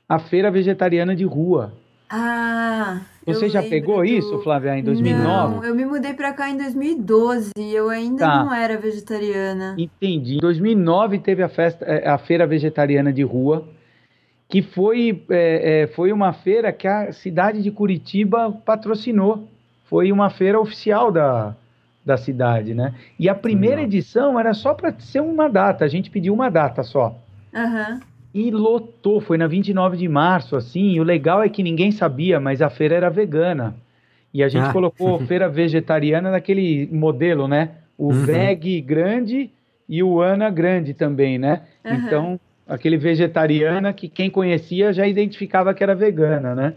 [0.09, 1.73] a feira vegetariana de rua.
[2.09, 4.05] Ah, você já pegou do...
[4.05, 5.23] isso, Flávia, em 2009?
[5.23, 8.43] Não, eu me mudei para cá em 2012 e eu ainda tá.
[8.43, 9.75] não era vegetariana.
[9.77, 10.35] Entendi.
[10.35, 13.65] Em 2009 teve a festa, é, a feira vegetariana de rua,
[14.51, 19.47] que foi, é, é, foi uma feira que a cidade de Curitiba patrocinou.
[19.85, 21.55] Foi uma feira oficial da,
[22.05, 22.93] da cidade, né?
[23.17, 26.83] E a primeira edição era só para ser uma data, a gente pediu uma data
[26.83, 27.17] só.
[27.53, 27.99] Uhum
[28.33, 29.19] e lotou.
[29.19, 30.93] Foi na 29 de março, assim.
[30.93, 33.75] E o legal é que ninguém sabia, mas a feira era vegana.
[34.33, 34.73] E a gente ah.
[34.73, 37.71] colocou feira vegetariana naquele modelo, né?
[37.97, 38.25] O uhum.
[38.25, 39.51] veg grande
[39.87, 41.63] e o ana grande também, né?
[41.83, 41.93] Uhum.
[41.93, 42.39] Então,
[42.71, 46.73] aquele vegetariana que quem conhecia já identificava que era vegana, né?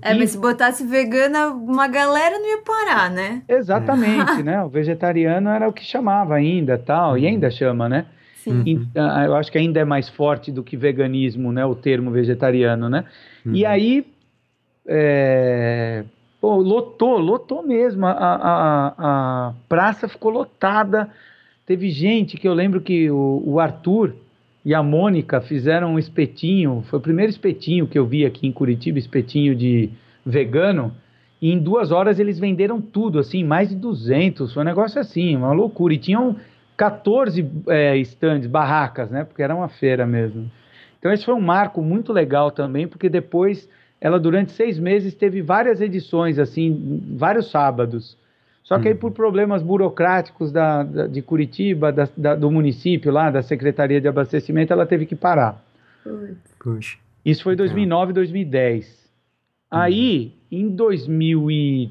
[0.00, 0.18] É, e...
[0.18, 3.42] mas se botasse vegana, uma galera não ia parar, né?
[3.48, 4.62] Exatamente, né?
[4.62, 7.28] O vegetariano era o que chamava ainda, tal, e uhum.
[7.28, 8.06] ainda chama, né?
[8.36, 8.62] Sim.
[8.64, 11.64] E, uh, eu acho que ainda é mais forte do que veganismo, né?
[11.64, 13.04] O termo vegetariano, né?
[13.44, 13.54] Uhum.
[13.54, 14.06] E aí,
[14.86, 16.04] é,
[16.40, 18.06] pô, lotou, lotou mesmo.
[18.06, 21.10] A, a, a, praça ficou lotada.
[21.66, 24.14] Teve gente que eu lembro que o, o Arthur
[24.68, 26.84] e a Mônica fizeram um espetinho.
[26.90, 29.88] Foi o primeiro espetinho que eu vi aqui em Curitiba, espetinho de
[30.26, 30.94] vegano.
[31.40, 34.52] E em duas horas eles venderam tudo, assim, mais de 200.
[34.52, 35.94] Foi um negócio assim, uma loucura.
[35.94, 36.36] E tinham
[36.76, 39.24] 14 é, stands, barracas, né?
[39.24, 40.50] Porque era uma feira mesmo.
[40.98, 43.66] Então esse foi um marco muito legal também, porque depois
[43.98, 48.18] ela durante seis meses teve várias edições, assim, vários sábados.
[48.68, 49.00] Só que aí uhum.
[49.00, 54.06] por problemas burocráticos da, da de Curitiba, da, da, do município lá, da Secretaria de
[54.06, 55.64] Abastecimento, ela teve que parar.
[56.60, 56.98] Puxa.
[57.24, 58.86] Isso foi 2009, 2010.
[58.86, 59.78] Uhum.
[59.78, 61.90] Aí, em 2000 e...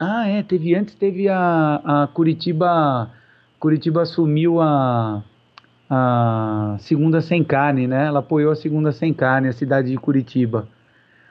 [0.00, 3.12] Ah, é, teve antes, teve a, a Curitiba
[3.60, 5.22] Curitiba assumiu a,
[5.88, 8.06] a segunda sem carne, né?
[8.06, 10.66] Ela apoiou a segunda sem carne, a cidade de Curitiba.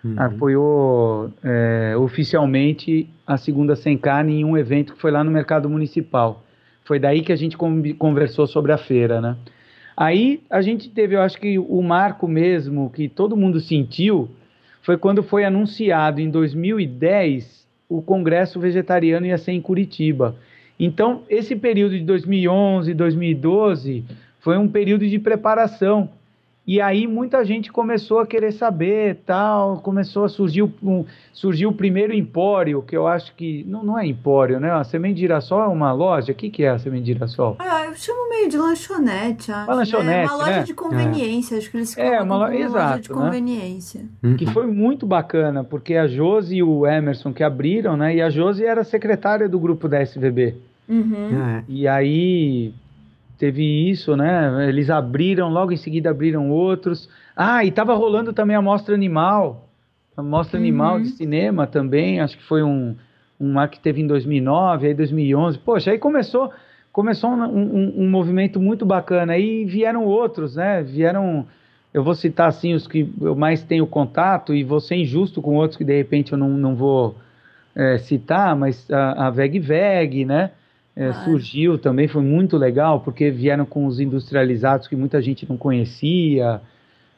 [0.06, 0.14] Uhum.
[0.18, 5.68] Apoiou é, oficialmente a segunda sem carne em um evento que foi lá no mercado
[5.68, 6.44] municipal.
[6.84, 9.36] Foi daí que a gente conversou sobre a feira, né?
[9.98, 14.30] Aí a gente teve, eu acho que o marco mesmo que todo mundo sentiu
[14.84, 20.36] foi quando foi anunciado em 2010 o Congresso Vegetariano ia ser em Curitiba.
[20.80, 24.04] Então, esse período de 2011, 2012
[24.40, 26.10] foi um período de preparação
[26.68, 31.74] e aí muita gente começou a querer saber, tal, começou a surgir um, surgiu o
[31.74, 34.72] primeiro empório, que eu acho que não, não é empório, né?
[34.72, 36.32] A semente de girassol é uma loja.
[36.32, 37.56] O que, que é a semente de girassol?
[37.60, 39.70] Ah, eu chamo meio de lanchonete, acho.
[39.70, 40.26] Uma lanchonete, né?
[40.26, 40.64] Uma loja né?
[40.64, 41.58] de conveniência, é.
[41.60, 42.44] acho que eles é, uma, lo...
[42.46, 43.16] uma exato, loja de né?
[43.16, 44.06] conveniência.
[44.24, 44.38] Uhum.
[44.38, 48.16] Que foi muito bacana, porque a Josi e o Emerson que abriram, né?
[48.16, 50.56] E a Josi era secretária do grupo da SVB.
[50.90, 51.58] Uhum.
[51.60, 51.64] É.
[51.68, 52.74] E aí
[53.38, 54.68] teve isso, né?
[54.68, 57.10] Eles abriram, logo em seguida abriram outros.
[57.36, 59.70] Ah, e estava rolando também a Mostra Animal,
[60.16, 60.64] a Mostra uhum.
[60.64, 62.96] Animal de Cinema também, acho que foi um,
[63.40, 65.60] um que teve em 2009, aí 2011.
[65.60, 66.52] Poxa, aí começou,
[66.92, 69.34] começou um, um, um movimento muito bacana.
[69.34, 70.82] Aí vieram outros, né?
[70.84, 71.46] Vieram,
[71.94, 75.56] eu vou citar assim os que eu mais tenho contato e vou ser injusto com
[75.56, 77.18] outros que de repente eu não, não vou
[77.76, 80.52] é, citar, mas a, a Veg Veg, né?
[80.96, 85.58] É, surgiu também, foi muito legal, porque vieram com os industrializados que muita gente não
[85.58, 86.62] conhecia.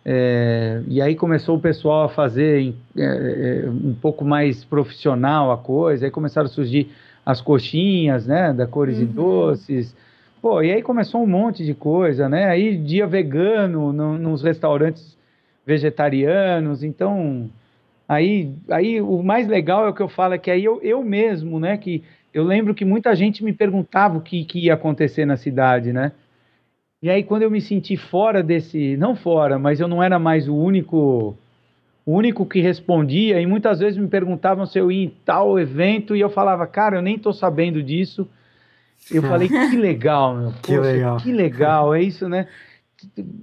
[0.03, 5.57] É, e aí começou o pessoal a fazer é, é, um pouco mais profissional a
[5.57, 6.89] coisa, aí começaram a surgir
[7.25, 9.03] as coxinhas, né, da cores uhum.
[9.03, 9.95] e doces.
[10.41, 12.45] Pô, e aí começou um monte de coisa, né?
[12.45, 15.17] Aí dia vegano no, nos restaurantes
[15.65, 17.49] vegetarianos, então
[18.07, 21.03] aí, aí o mais legal é o que eu falo é que aí eu, eu
[21.03, 22.01] mesmo, né, que
[22.33, 26.11] eu lembro que muita gente me perguntava o que, que ia acontecer na cidade, né?
[27.01, 30.47] E aí quando eu me senti fora desse, não fora, mas eu não era mais
[30.47, 31.37] o único
[32.05, 36.15] o único que respondia e muitas vezes me perguntavam se eu ia em tal evento
[36.15, 38.25] e eu falava, cara, eu nem tô sabendo disso.
[39.11, 40.53] Eu falei, que legal, meu.
[40.53, 41.17] Poxa, que legal.
[41.17, 42.47] Que legal, é isso, né?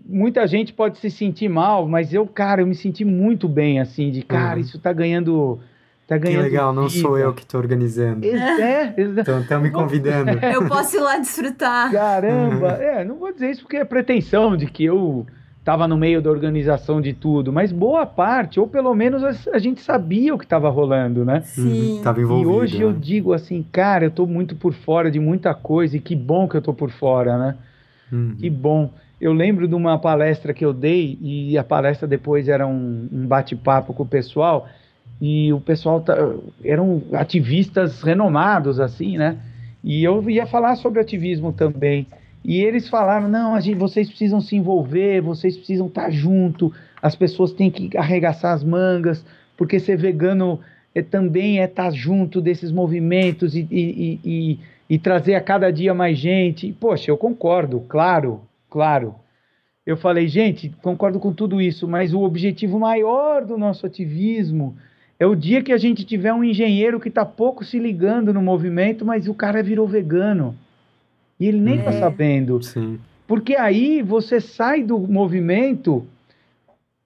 [0.07, 4.11] Muita gente pode se sentir mal, mas eu, cara, eu me senti muito bem, assim,
[4.11, 4.61] de, cara, uhum.
[4.63, 5.61] isso tá ganhando
[6.07, 7.01] Tá ganhando que legal, não vida.
[7.01, 8.27] sou eu que tô organizando.
[8.27, 10.33] É, Estão é, me convidando.
[10.45, 11.91] Eu posso ir lá desfrutar.
[11.91, 12.83] Caramba, uhum.
[12.83, 15.27] é, não vou dizer isso porque é pretensão de que eu
[15.59, 19.59] estava no meio da organização de tudo, mas boa parte, ou pelo menos a, a
[19.59, 21.41] gente sabia o que estava rolando, né?
[21.41, 21.97] Sim.
[21.97, 22.85] Uhum, tava envolvido, e hoje né?
[22.85, 26.47] eu digo assim, cara, eu tô muito por fora de muita coisa e que bom
[26.47, 27.57] que eu tô por fora, né?
[28.13, 28.37] Uhum.
[28.39, 28.93] Que bom.
[29.19, 33.27] Eu lembro de uma palestra que eu dei e a palestra depois era um, um
[33.27, 34.69] bate-papo com o pessoal
[35.21, 36.17] e o pessoal tá,
[36.65, 39.39] eram ativistas renomados assim, né?
[39.83, 42.07] E eu ia falar sobre ativismo também.
[42.45, 46.73] E eles falaram: não, a gente, vocês precisam se envolver, vocês precisam estar tá junto,
[47.01, 49.25] as pessoas têm que arregaçar as mangas,
[49.57, 50.61] porque ser vegano
[50.95, 55.71] é, também é estar tá junto desses movimentos e, e, e, e, trazer a cada
[55.71, 56.73] dia mais gente.
[56.73, 59.15] Poxa, eu concordo, claro, claro.
[59.87, 64.75] Eu falei, gente, concordo com tudo isso, mas o objetivo maior do nosso ativismo
[65.25, 68.43] é o dia que a gente tiver um engenheiro que está pouco se ligando no
[68.43, 70.55] movimento, mas o cara virou vegano.
[71.41, 71.99] E ele nem está é.
[71.99, 72.63] sabendo.
[72.63, 73.01] Sim.
[73.27, 76.07] Porque aí você sai do movimento,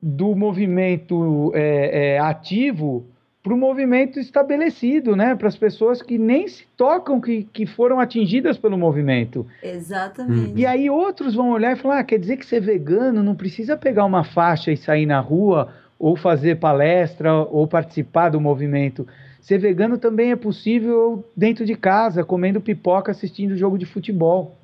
[0.03, 3.07] do movimento é, é, ativo,
[3.41, 5.37] para o movimento estabelecido, né?
[5.37, 9.47] Para as pessoas que nem se tocam, que, que foram atingidas pelo movimento.
[9.63, 10.55] Exatamente.
[10.57, 13.77] E aí outros vão olhar e falar: ah, quer dizer que ser vegano não precisa
[13.77, 19.07] pegar uma faixa e sair na rua ou fazer palestra, ou participar do movimento.
[19.41, 24.57] Ser vegano também é possível dentro de casa, comendo pipoca, assistindo jogo de futebol.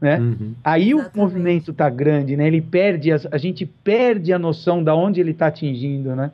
[0.00, 0.18] Né?
[0.18, 0.54] Uhum.
[0.64, 1.14] Aí Exatamente.
[1.14, 2.48] o movimento está grande, né?
[2.48, 6.32] Ele perde, a, a gente perde a noção da onde ele está atingindo, né?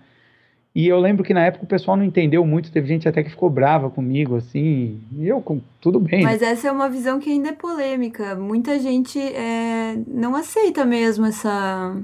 [0.74, 3.30] E eu lembro que na época o pessoal não entendeu muito, teve gente até que
[3.30, 6.22] ficou brava comigo, assim, e eu, com, tudo bem.
[6.22, 8.36] Mas essa é uma visão que ainda é polêmica.
[8.36, 11.96] Muita gente é, não aceita mesmo essa,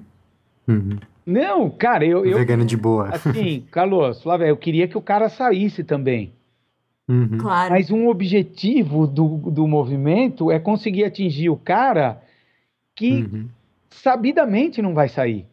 [0.66, 0.98] uhum.
[1.26, 2.24] Não, cara, eu.
[2.24, 3.08] eu Vegano de boa.
[3.08, 6.32] Assim, Carlos, Flávia, eu queria que o cara saísse também.
[7.08, 7.38] Uhum.
[7.38, 7.70] Claro.
[7.70, 12.22] Mas um objetivo do, do movimento é conseguir atingir o cara
[12.94, 13.48] que uhum.
[13.90, 15.46] sabidamente não vai sair.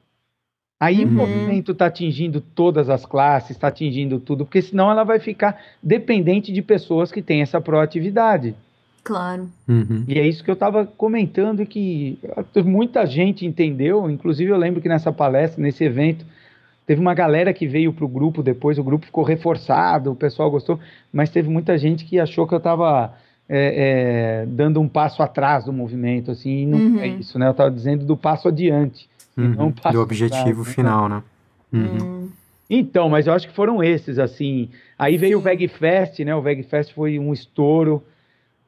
[0.80, 1.12] Aí uhum.
[1.12, 5.62] o movimento está atingindo todas as classes, está atingindo tudo, porque senão ela vai ficar
[5.82, 8.56] dependente de pessoas que têm essa proatividade.
[9.04, 9.50] Claro.
[9.68, 10.04] Uhum.
[10.08, 12.20] E é isso que eu estava comentando que
[12.64, 14.10] muita gente entendeu.
[14.10, 16.24] Inclusive, eu lembro que nessa palestra, nesse evento,
[16.86, 18.78] teve uma galera que veio para o grupo depois.
[18.78, 20.80] O grupo ficou reforçado, o pessoal gostou,
[21.12, 23.14] mas teve muita gente que achou que eu estava
[23.50, 26.62] é, é, dando um passo atrás do movimento, assim.
[26.62, 27.00] E não uhum.
[27.00, 27.48] é isso, né?
[27.48, 29.56] Eu estava dizendo do passo adiante, uhum.
[29.56, 30.74] não passo do objetivo atrás, né?
[30.74, 31.24] final, né?
[31.74, 32.30] Uhum.
[32.70, 34.70] Então, mas eu acho que foram esses, assim.
[34.98, 35.42] Aí veio Sim.
[35.42, 36.36] o VegFest, né?
[36.36, 38.04] O VegFest foi um estouro.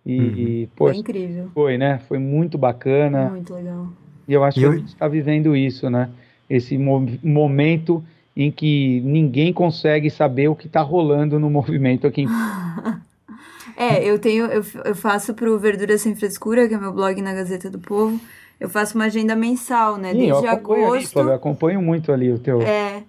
[0.05, 0.25] E, uhum.
[0.25, 1.49] e poxa, foi incrível.
[1.53, 1.99] Foi, né?
[2.07, 3.29] Foi muito bacana.
[3.29, 3.87] Muito legal.
[4.27, 4.71] E eu acho e que eu...
[4.71, 6.09] a gente está vivendo isso, né?
[6.49, 8.03] Esse mo momento
[8.35, 12.25] em que ninguém consegue saber o que está rolando no movimento aqui.
[13.77, 17.33] é, eu tenho, eu, eu faço pro Verdura Sem Frescura, que é meu blog na
[17.33, 18.19] Gazeta do Povo.
[18.59, 20.11] Eu faço uma agenda mensal, né?
[20.11, 21.19] Sim, Desde eu agosto.
[21.19, 22.61] Ali, eu acompanho muito ali o teu.
[22.61, 23.03] É.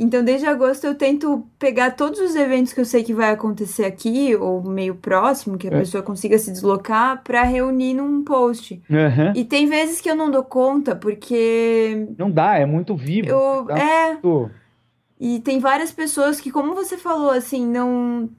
[0.00, 3.84] Então, desde agosto eu tento pegar todos os eventos que eu sei que vai acontecer
[3.84, 5.78] aqui, ou meio próximo, que a é.
[5.80, 8.80] pessoa consiga se deslocar, para reunir num post.
[8.88, 9.32] Uhum.
[9.34, 12.06] E tem vezes que eu não dou conta, porque.
[12.16, 13.28] Não dá, é muito vivo.
[13.28, 13.68] Eu...
[13.70, 14.12] É.
[14.12, 14.50] Muito...
[15.20, 18.30] E tem várias pessoas que, como você falou, assim, não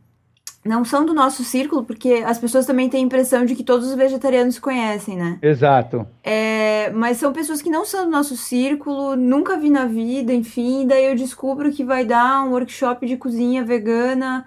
[0.63, 3.87] não são do nosso círculo, porque as pessoas também têm a impressão de que todos
[3.87, 5.37] os vegetarianos se conhecem, né?
[5.41, 6.05] Exato.
[6.23, 10.85] É, mas são pessoas que não são do nosso círculo, nunca vi na vida, enfim,
[10.85, 14.45] daí eu descubro que vai dar um workshop de cozinha vegana,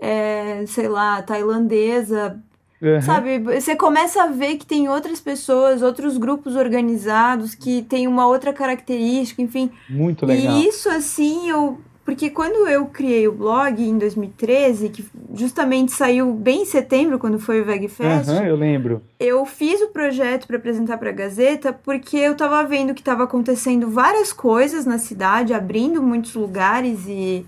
[0.00, 2.40] é, sei lá, tailandesa.
[2.82, 3.00] Uhum.
[3.00, 8.26] Sabe, você começa a ver que tem outras pessoas, outros grupos organizados que têm uma
[8.26, 9.70] outra característica, enfim.
[9.88, 10.56] Muito legal.
[10.56, 16.34] E isso, assim, eu porque quando eu criei o blog em 2013, que justamente saiu
[16.34, 18.28] bem em setembro, quando foi o VegFest.
[18.28, 19.02] Uhum, eu lembro.
[19.18, 23.24] Eu fiz o projeto para apresentar para a Gazeta porque eu estava vendo que estava
[23.24, 27.46] acontecendo várias coisas na cidade, abrindo muitos lugares e,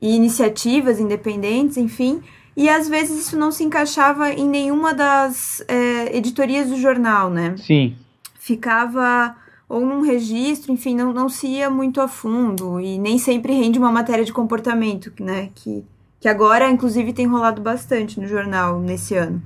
[0.00, 2.22] e iniciativas independentes, enfim.
[2.56, 7.56] E às vezes isso não se encaixava em nenhuma das é, editorias do jornal, né?
[7.56, 7.96] Sim.
[8.38, 9.36] Ficava
[9.68, 13.78] ou num registro, enfim, não, não se ia muito a fundo e nem sempre rende
[13.78, 15.50] uma matéria de comportamento, né?
[15.54, 15.84] Que,
[16.18, 19.42] que agora, inclusive, tem rolado bastante no jornal nesse ano.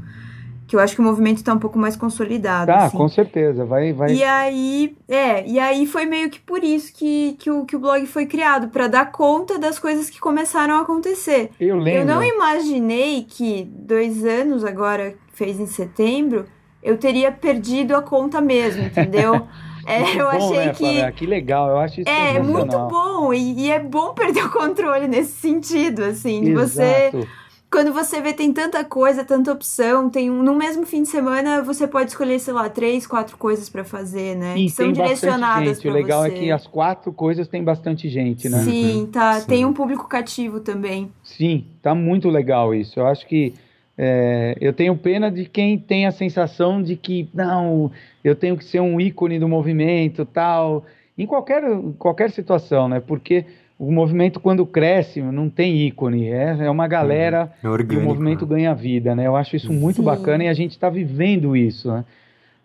[0.69, 2.67] Que eu acho que o movimento está um pouco mais consolidado.
[2.67, 2.97] Tá, assim.
[2.97, 4.15] com certeza, vai, vai.
[4.15, 7.81] E aí, é, e aí foi meio que por isso que, que, o, que o
[7.81, 11.51] blog foi criado, para dar conta das coisas que começaram a acontecer.
[11.59, 12.01] Eu lembro.
[12.01, 16.47] Eu não imaginei que dois anos agora, fez em setembro,
[16.81, 19.47] eu teria perdido a conta mesmo, entendeu?
[19.87, 21.13] É, eu bom, achei né, que.
[21.13, 23.33] Que legal, eu acho isso É, muito bom.
[23.33, 27.19] E, e, é bom perder o controle nesse sentido, assim, de Exato.
[27.19, 27.29] você.
[27.71, 31.63] Quando você vê tem tanta coisa, tanta opção, tem um, no mesmo fim de semana
[31.63, 34.59] você pode escolher, sei lá, três, quatro coisas para fazer, né?
[34.59, 38.47] E que são direcionadas para O legal é que as quatro coisas tem bastante gente,
[38.51, 38.63] né?
[38.63, 39.41] Sim, tá.
[39.41, 39.47] Sim.
[39.47, 41.11] Tem um público cativo também.
[41.23, 43.01] Sim, tá muito legal isso.
[43.01, 43.55] Eu acho que
[43.97, 47.91] é, eu tenho pena de quem tem a sensação de que, não,
[48.25, 50.85] eu tenho que ser um ícone do movimento, tal,
[51.17, 51.63] em qualquer,
[51.99, 53.01] qualquer situação, né?
[53.01, 53.45] Porque
[53.79, 58.09] o movimento, quando cresce, não tem ícone, é, é uma galera é orgânico, e o
[58.09, 58.57] movimento né?
[58.57, 59.27] ganha vida, né?
[59.27, 60.05] Eu acho isso muito Sim.
[60.05, 62.05] bacana e a gente está vivendo isso, né?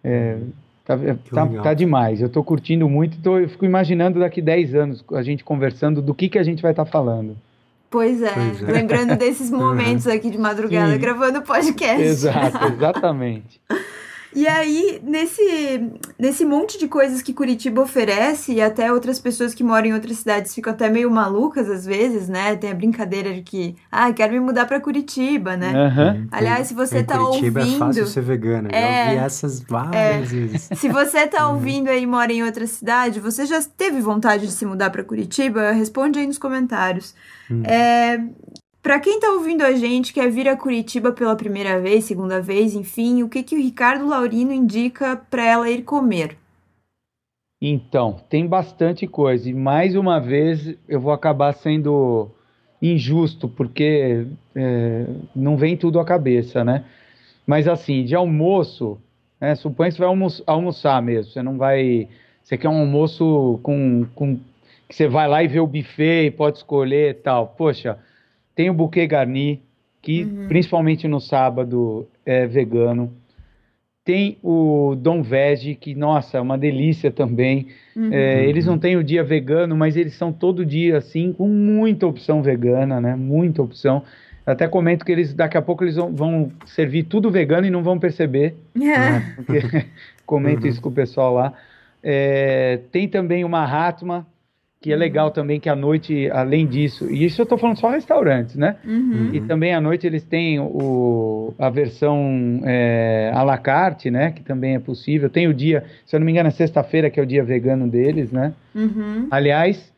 [0.04, 0.38] É,
[0.86, 0.98] tá,
[1.34, 5.24] tá, tá, demais, eu estou curtindo muito, tô, eu fico imaginando daqui 10 anos a
[5.24, 7.36] gente conversando do que, que a gente vai estar tá falando.
[7.90, 11.00] Pois é, pois é, lembrando desses momentos aqui de madrugada Sim.
[11.00, 12.02] gravando podcast.
[12.02, 13.62] Exato, exatamente.
[14.38, 19.64] E aí, nesse, nesse monte de coisas que Curitiba oferece, e até outras pessoas que
[19.64, 22.56] moram em outras cidades ficam até meio malucas às vezes, né?
[22.56, 25.74] Tem a brincadeira de que, ah, quero me mudar para Curitiba, né?
[25.74, 26.28] Uhum.
[26.32, 27.76] Aliás, se você em tá Curitiba ouvindo.
[27.76, 30.70] é fácil ser vegana, é, já ouvi essas várias é, vezes.
[30.78, 31.56] Se você tá uhum.
[31.56, 35.04] ouvindo aí e mora em outra cidade, você já teve vontade de se mudar para
[35.04, 35.72] Curitiba?
[35.72, 37.16] Responde aí nos comentários.
[37.50, 37.64] Hum.
[37.66, 38.22] É,
[38.88, 42.74] para quem tá ouvindo a gente, quer vir a Curitiba pela primeira vez, segunda vez,
[42.74, 46.38] enfim, o que, que o Ricardo Laurino indica para ela ir comer?
[47.62, 49.50] Então, tem bastante coisa.
[49.50, 52.30] E mais uma vez eu vou acabar sendo
[52.82, 56.86] injusto, porque é, não vem tudo à cabeça, né?
[57.46, 58.98] Mas assim, de almoço,
[59.38, 61.34] né, suponha que você vai almo almoçar mesmo.
[61.34, 62.08] Você não vai.
[62.42, 64.40] Você quer um almoço com, com.
[64.88, 67.48] que você vai lá e vê o buffet e pode escolher e tal.
[67.48, 68.00] Poxa
[68.58, 69.62] tem o buquê garni,
[70.02, 70.48] que uhum.
[70.48, 73.14] principalmente no sábado é vegano.
[74.04, 77.68] Tem o Dom Veg, que, nossa, é uma delícia também.
[77.96, 78.12] Uhum.
[78.12, 82.08] É, eles não têm o dia vegano, mas eles são todo dia, assim, com muita
[82.08, 83.16] opção vegana, né?
[83.16, 84.02] Muita opção.
[84.44, 87.84] Até comento que eles, daqui a pouco, eles vão, vão servir tudo vegano e não
[87.84, 88.56] vão perceber.
[88.74, 89.36] Né?
[89.36, 89.86] Porque,
[90.26, 90.70] comento uhum.
[90.70, 91.54] isso com o pessoal lá.
[92.02, 94.26] É, tem também uma Ratma,
[94.80, 97.90] que é legal também que à noite, além disso, e isso eu estou falando só
[97.90, 98.78] restaurantes, né?
[98.86, 99.32] Uhum.
[99.34, 104.32] E também à noite eles têm o, a versão é, à la carte, né?
[104.32, 105.30] Que também é possível.
[105.30, 107.88] Tem o dia, se eu não me engano, é sexta-feira, que é o dia vegano
[107.88, 108.54] deles, né?
[108.76, 109.28] Uhum.
[109.32, 109.92] Aliás,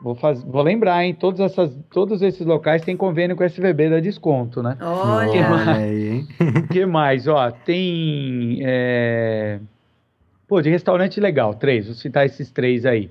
[0.00, 1.12] vou, faz, vou lembrar, hein?
[1.18, 4.76] Todas essas, todos esses locais têm convênio com o SVB da desconto, né?
[4.80, 5.32] Olha!
[5.32, 6.28] que mais?
[6.70, 7.26] que mais?
[7.26, 8.60] Ó, tem...
[8.62, 9.58] É...
[10.46, 13.10] Pô, de restaurante legal, três, vou citar esses três aí.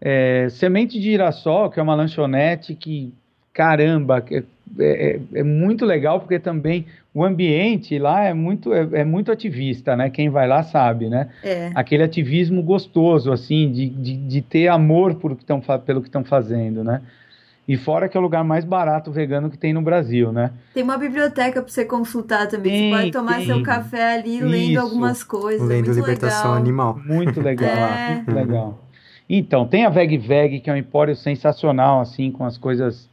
[0.00, 3.12] É, Semente de Girassol, que é uma lanchonete que,
[3.52, 4.42] caramba, é,
[4.78, 9.96] é, é, muito legal porque também o ambiente lá é muito, é, é, muito ativista,
[9.96, 10.08] né?
[10.10, 11.28] Quem vai lá sabe, né?
[11.42, 11.70] É.
[11.74, 16.24] Aquele ativismo gostoso, assim, de, de, de ter amor por que tão, pelo que estão
[16.24, 17.02] fazendo, né?
[17.66, 20.52] E fora que é o lugar mais barato vegano que tem no Brasil, né?
[20.72, 22.72] Tem uma biblioteca para você consultar também.
[22.72, 23.46] Tem, você pode tomar tem.
[23.46, 24.46] seu café ali Isso.
[24.46, 25.68] lendo algumas coisas.
[25.68, 26.54] Lendo Libertação legal.
[26.54, 27.00] Animal.
[27.04, 28.14] Muito legal, é.
[28.14, 28.87] muito legal.
[29.28, 33.08] Então, tem a Veg Veg, que é um empório sensacional, assim, com as coisas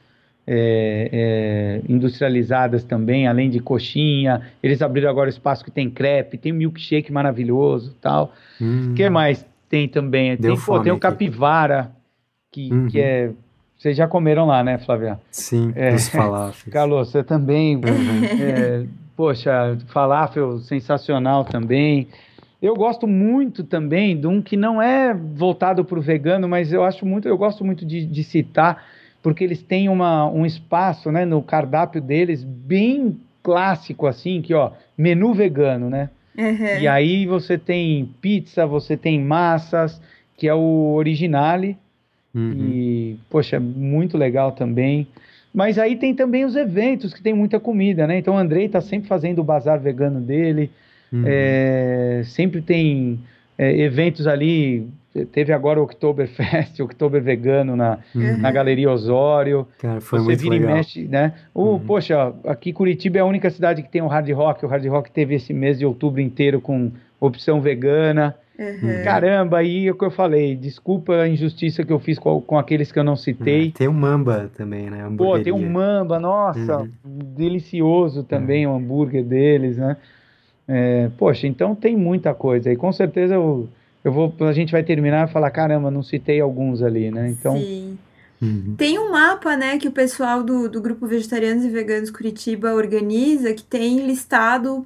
[0.47, 4.41] é, é, industrializadas também, além de coxinha.
[4.61, 8.33] Eles abriram agora o espaço que tem crepe, tem milkshake maravilhoso tal.
[8.61, 8.93] O hum.
[8.95, 10.37] que mais tem também?
[10.37, 11.91] Tem, pô, tem o capivara,
[12.51, 12.87] que, uhum.
[12.87, 13.31] que é
[13.77, 15.19] vocês já comeram lá, né, Flávia?
[15.29, 16.63] Sim, é, os falafels.
[16.73, 17.75] Carlos, você também.
[17.85, 18.25] Uhum.
[18.41, 18.85] É,
[19.15, 22.07] poxa, falafel sensacional também.
[22.65, 26.83] Eu gosto muito também de um que não é voltado para o vegano, mas eu
[26.83, 28.83] acho muito, eu gosto muito de, de citar,
[29.21, 34.71] porque eles têm uma, um espaço né, no cardápio deles bem clássico, assim, que ó,
[34.97, 36.09] menu vegano, né?
[36.37, 36.79] Uhum.
[36.81, 40.01] E aí você tem pizza, você tem massas,
[40.35, 41.77] que é o Originale,
[42.35, 42.51] Uhum.
[42.51, 45.07] E, poxa, muito legal também.
[45.53, 48.17] Mas aí tem também os eventos que tem muita comida, né?
[48.17, 50.69] Então o Andrei tá sempre fazendo o bazar vegano dele.
[51.11, 51.23] Uhum.
[51.25, 53.19] É, sempre tem
[53.57, 54.87] é, eventos ali.
[55.31, 58.37] Teve agora o Oktoberfest, Oktober Vegano na, uhum.
[58.37, 59.65] na Galeria Osório.
[59.79, 60.69] Cara, foi Você muito vira legal.
[60.69, 61.33] e mexe, né?
[61.53, 61.79] O, uhum.
[61.79, 64.65] Poxa, aqui Curitiba é a única cidade que tem o Hard Rock.
[64.65, 68.35] O Hard Rock teve esse mês de outubro inteiro com opção vegana.
[68.57, 69.03] Uhum.
[69.03, 70.55] Caramba, aí é o que eu falei.
[70.55, 73.69] Desculpa a injustiça que eu fiz com, com aqueles que eu não citei.
[73.69, 75.05] É, tem o Mamba também, né?
[75.17, 76.89] Pô, tem o Mamba, nossa, uhum.
[77.35, 78.73] delicioso também uhum.
[78.73, 79.97] o hambúrguer deles, né?
[80.67, 82.71] É, poxa, então tem muita coisa.
[82.71, 83.69] E com certeza eu,
[84.03, 87.29] eu vou, a gente vai terminar e falar: caramba, não citei alguns ali, né?
[87.29, 87.57] Então.
[87.57, 87.97] Sim.
[88.41, 88.75] Uhum.
[88.77, 93.53] Tem um mapa, né, que o pessoal do, do grupo Vegetarianos e Veganos Curitiba organiza,
[93.53, 94.85] que tem listado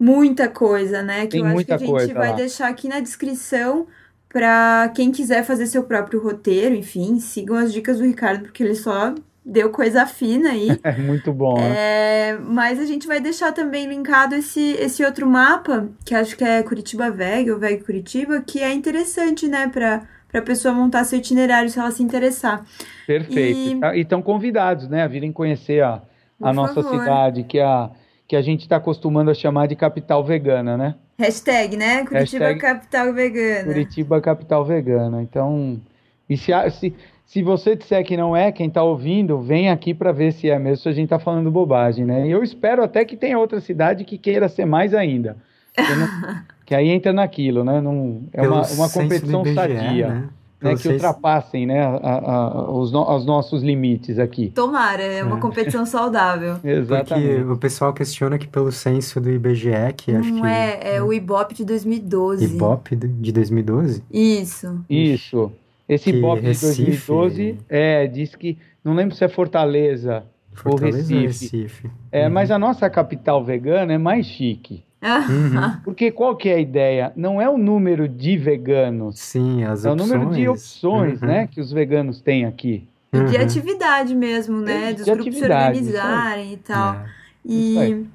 [0.00, 1.22] muita coisa, né?
[1.26, 2.36] Que Tem eu acho que a gente vai lá.
[2.36, 3.86] deixar aqui na descrição
[4.28, 8.74] para quem quiser fazer seu próprio roteiro, enfim, sigam as dicas do Ricardo, porque ele
[8.74, 9.14] só
[9.48, 10.68] deu coisa fina aí.
[10.84, 11.74] É muito bom, né?
[11.76, 16.44] é, Mas a gente vai deixar também linkado esse, esse outro mapa, que acho que
[16.44, 21.04] é Curitiba Veg, ou Veg Curitiba, que é interessante, né, para para a pessoa montar
[21.04, 22.62] seu itinerário se ela se interessar.
[23.06, 23.82] Perfeito.
[23.94, 26.02] E estão convidados, né, a virem conhecer a,
[26.38, 27.00] a nossa favor.
[27.00, 27.90] cidade, que a
[28.28, 30.94] que a gente está acostumando a chamar de capital vegana, né?
[31.18, 32.04] Hashtag, né?
[32.04, 33.64] Curitiba Hashtag capital vegana.
[33.64, 35.22] Curitiba capital vegana.
[35.22, 35.80] Então,
[36.28, 36.94] e se, se,
[37.28, 40.58] se você disser que não é, quem está ouvindo, vem aqui para ver se é
[40.58, 42.26] mesmo, se a gente está falando bobagem, né?
[42.26, 45.36] E eu espero até que tenha outra cidade que queira ser mais ainda.
[45.76, 47.82] Não, que aí entra naquilo, né?
[47.82, 50.08] Não, é uma, uma competição IBGE, sadia.
[50.08, 50.28] Né?
[50.62, 54.50] né, que ultrapassem né, a, a, os, no, os, nossos limites aqui.
[54.54, 55.40] Tomara, é uma é.
[55.40, 56.56] competição saudável.
[56.64, 57.28] Exatamente.
[57.28, 60.46] Porque o pessoal questiona que pelo censo do IBGE, que Não acho que...
[60.46, 62.44] é, é o IBOP de 2012.
[62.46, 64.02] IBOP de 2012?
[64.10, 64.80] Isso.
[64.88, 65.52] Isso.
[65.88, 66.84] Esse que Recife...
[66.84, 71.56] de 2012 é, diz que, não lembro se é Fortaleza, Fortaleza ou Recife.
[71.56, 71.90] Recife.
[72.12, 72.32] É, uhum.
[72.32, 74.84] mas a nossa capital vegana é mais chique.
[75.02, 75.78] Uhum.
[75.84, 77.12] Porque qual que é a ideia?
[77.16, 79.18] Não é o número de veganos.
[79.18, 80.10] Sim, as é opções.
[80.10, 81.28] É o número de opções, uhum.
[81.28, 82.86] né, que os veganos têm aqui.
[83.12, 83.42] E de uhum.
[83.42, 84.92] atividade mesmo, né?
[84.92, 86.94] Dos grupos se organizarem e tal.
[86.94, 87.06] É.
[87.46, 88.06] E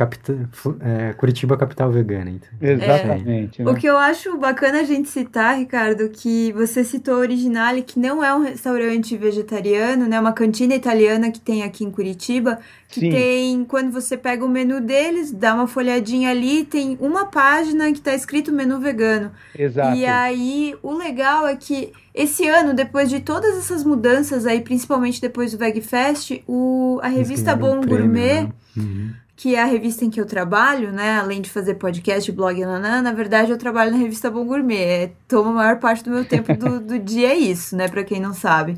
[0.00, 0.48] Capita,
[0.80, 2.48] é, Curitiba capital vegana, então.
[2.58, 3.60] Exatamente.
[3.60, 3.64] É.
[3.66, 3.70] Né?
[3.70, 8.24] O que eu acho bacana a gente citar, Ricardo, que você citou Originale, que não
[8.24, 10.18] é um restaurante vegetariano, né?
[10.18, 13.10] Uma cantina italiana que tem aqui em Curitiba, que Sim.
[13.10, 18.00] tem, quando você pega o menu deles, dá uma folhadinha ali, tem uma página que
[18.00, 19.30] tá escrito menu vegano.
[19.54, 19.98] Exato.
[19.98, 25.20] E aí, o legal é que esse ano, depois de todas essas mudanças aí, principalmente
[25.20, 28.44] depois do VegFest, o, a revista Bom Gourmet...
[28.44, 28.52] Né?
[28.74, 31.18] Uhum que é a revista em que eu trabalho, né?
[31.18, 34.82] Além de fazer podcast, blog, nanã, na verdade eu trabalho na revista Bom Gourmet.
[34.82, 37.88] É, toma a maior parte do meu tempo do, do dia é isso, né?
[37.88, 38.76] Para quem não sabe.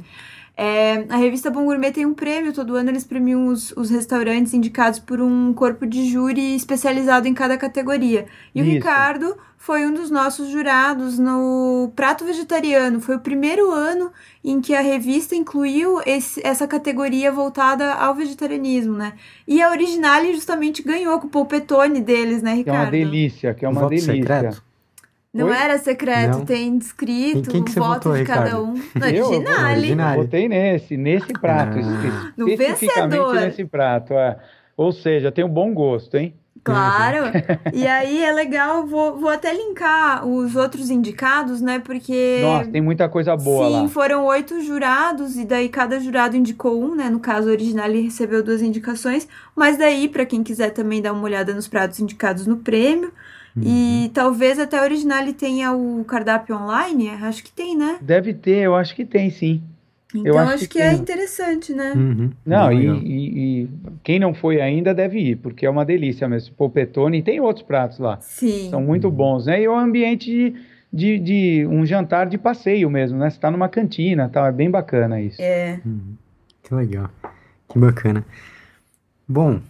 [0.57, 4.53] É, a revista Bom Gourmet tem um prêmio, todo ano eles premiam os, os restaurantes
[4.53, 8.27] indicados por um corpo de júri especializado em cada categoria.
[8.55, 8.69] E Isso.
[8.69, 13.01] o Ricardo foi um dos nossos jurados no prato vegetariano.
[13.01, 14.13] Foi o primeiro ano
[14.45, 19.15] em que a revista incluiu esse, essa categoria voltada ao vegetarianismo, né?
[19.47, 22.91] E a Originale justamente ganhou com o polpetone deles, né, Ricardo?
[22.91, 24.13] Que é uma delícia, que é uma delícia.
[24.13, 24.72] Secreto.
[25.33, 25.57] Não Oi?
[25.57, 26.45] era secreto, não.
[26.45, 28.45] tem descrito o voto votou, de Ricardo?
[28.45, 28.75] cada um.
[28.75, 29.91] No Originale.
[29.91, 31.79] Eu votei nesse, nesse prato.
[31.79, 32.33] Ah.
[32.37, 33.35] No vencedor.
[33.37, 34.37] nesse prato, é.
[34.77, 36.35] Ou seja, tem um bom gosto, hein?
[36.65, 37.33] Claro.
[37.73, 41.79] e aí é legal, vou, vou até linkar os outros indicados, né?
[41.79, 42.41] Porque.
[42.43, 43.81] Nossa, tem muita coisa boa sim, lá.
[43.81, 47.11] Sim, foram oito jurados, e daí cada jurado indicou um, né?
[47.11, 49.27] No caso original, ele recebeu duas indicações.
[49.57, 53.13] Mas daí, para quem quiser também dar uma olhada nos pratos indicados no prêmio.
[53.57, 53.63] Uhum.
[53.65, 57.99] E talvez até a original tenha o cardápio online, acho que tem, né?
[58.01, 59.63] Deve ter, eu acho que tem, sim.
[60.15, 61.93] Então eu acho, acho que, que é interessante, né?
[61.97, 62.31] Uhum.
[62.45, 63.69] Não, e, e, e,
[64.03, 66.55] quem não foi ainda deve ir, porque é uma delícia mesmo.
[66.55, 68.19] Polpetone e tem outros pratos lá.
[68.21, 68.69] Sim.
[68.71, 69.61] São muito bons, né?
[69.61, 70.55] E é um ambiente de,
[70.93, 73.31] de, de, um jantar de passeio mesmo, né?
[73.31, 75.41] Você tá numa cantina tal, é bem bacana isso.
[75.41, 75.81] É.
[75.85, 76.15] Uhum.
[76.63, 77.11] Que legal.
[77.69, 78.25] Que bacana.
[79.27, 79.61] Bom,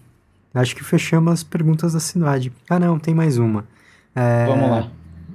[0.52, 2.52] acho que fechamos as perguntas da cidade.
[2.68, 3.64] Ah, não, tem mais uma.
[4.14, 4.90] É, Vamos lá.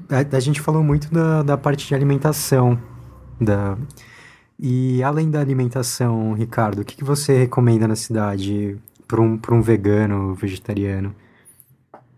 [0.10, 2.80] A, a, gente falou muito da, da parte de alimentação,
[3.40, 3.78] da
[4.60, 8.76] e além da alimentação, Ricardo, o que, que você recomenda na cidade
[9.08, 11.14] para um, um vegano, vegetariano?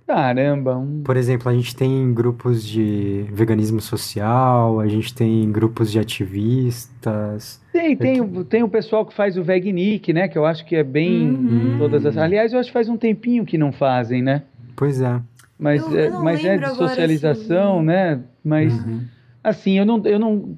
[0.07, 0.78] Caramba!
[0.78, 1.03] Um...
[1.03, 7.62] Por exemplo, a gente tem grupos de veganismo social, a gente tem grupos de ativistas.
[7.74, 10.28] Tem, tem, o, tem o pessoal que faz o Vegnic, né?
[10.28, 11.78] Que eu acho que é bem uhum.
[11.78, 12.18] todas as.
[12.18, 14.43] Aliás, eu acho que faz um tempinho que não fazem, né?
[14.76, 15.22] Pois é.
[15.60, 18.22] Mas, eu, eu é, mas é de socialização, né?
[18.43, 19.01] Mas uhum.
[19.43, 20.57] assim, eu não, eu não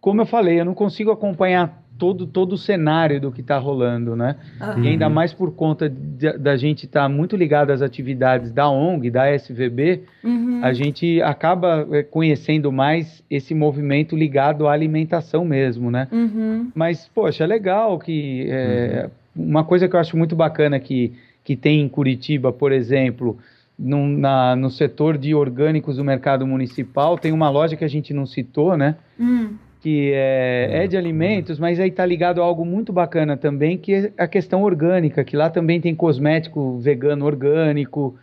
[0.00, 4.14] como eu falei, eu não consigo acompanhar todo, todo o cenário do que está rolando,
[4.14, 4.36] né?
[4.60, 4.84] Uhum.
[4.84, 8.70] E ainda mais por conta de, da gente estar tá muito ligado às atividades da
[8.70, 10.60] ONG, da SVB, uhum.
[10.62, 16.06] a gente acaba é, conhecendo mais esse movimento ligado à alimentação mesmo, né?
[16.12, 16.70] Uhum.
[16.74, 18.46] Mas, poxa, é legal que...
[18.48, 21.12] É, uma coisa que eu acho muito bacana que,
[21.44, 23.36] que tem em Curitiba, por exemplo...
[23.78, 28.12] No, na, no setor de orgânicos do mercado municipal, tem uma loja que a gente
[28.12, 28.96] não citou, né?
[29.18, 33.78] Hum que é, é de alimentos, mas aí está ligado a algo muito bacana também,
[33.78, 38.18] que é a questão orgânica, que lá também tem cosmético vegano orgânico,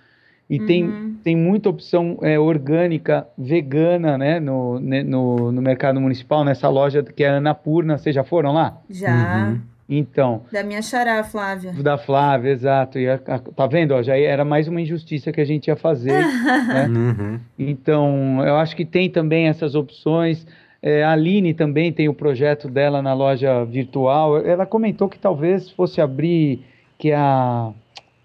[0.49, 0.65] e uhum.
[0.65, 7.01] tem, tem muita opção é, orgânica vegana né, no, no, no mercado municipal, nessa loja
[7.01, 7.97] que é a Anapurna.
[7.97, 8.77] Vocês já foram lá?
[8.87, 9.47] Já.
[9.47, 9.61] Uhum.
[9.87, 10.41] Então.
[10.51, 11.71] Da minha xará, Flávia.
[11.73, 12.97] Da Flávia, exato.
[12.97, 13.93] E a, a, tá vendo?
[13.93, 16.11] Ó, já era mais uma injustiça que a gente ia fazer.
[16.67, 16.87] né?
[16.87, 17.39] Uhum.
[17.57, 20.45] Então, eu acho que tem também essas opções.
[20.81, 24.37] É, a Aline também tem o projeto dela na loja virtual.
[24.37, 26.65] Ela comentou que talvez fosse abrir,
[26.97, 27.71] que a.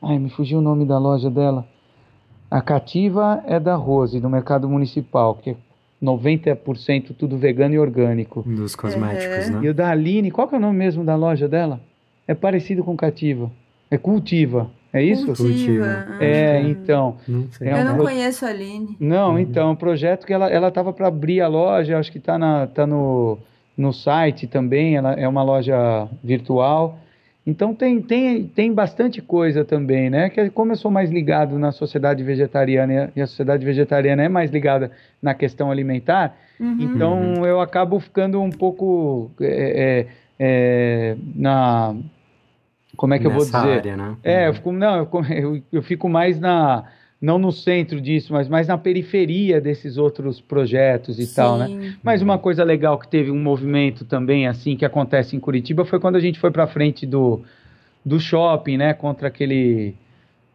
[0.02, 1.66] Ai, me fugiu o nome da loja dela.
[2.50, 5.56] A Cativa é da Rose, do Mercado Municipal, que é
[6.02, 8.42] 90% tudo vegano e orgânico.
[8.42, 9.50] Dos cosméticos, é.
[9.50, 9.60] né?
[9.62, 11.80] E o da Aline, qual que é o nome mesmo da loja dela?
[12.26, 13.50] É parecido com Cativa.
[13.90, 14.70] É Cultiva.
[14.92, 15.26] É isso?
[15.26, 16.06] Cultiva.
[16.08, 17.16] Ah, é, então.
[17.28, 18.04] Não é um eu não pro...
[18.04, 18.96] conheço a Aline.
[18.98, 19.38] Não, uhum.
[19.38, 22.36] então, é um projeto que ela ela tava para abrir a loja, acho que está
[22.36, 23.38] na tá no,
[23.76, 26.98] no site também, ela é uma loja virtual.
[27.46, 30.28] Então tem, tem, tem bastante coisa também, né?
[30.28, 34.50] Que como eu sou mais ligado na sociedade vegetariana e a sociedade vegetariana é mais
[34.50, 34.90] ligada
[35.22, 36.76] na questão alimentar, uhum.
[36.80, 37.46] então uhum.
[37.46, 40.06] eu acabo ficando um pouco é, é,
[40.38, 41.96] é na
[42.96, 43.78] como é que Nessa eu vou dizer?
[43.78, 44.16] Área, né?
[44.22, 46.84] É, eu fico, não, eu, eu fico mais na
[47.20, 51.34] não no centro disso, mas mais na periferia desses outros projetos e Sim.
[51.34, 51.94] tal, né?
[52.02, 56.00] Mas uma coisa legal que teve um movimento também assim que acontece em Curitiba foi
[56.00, 57.42] quando a gente foi para frente do,
[58.04, 59.94] do shopping, né, contra aquele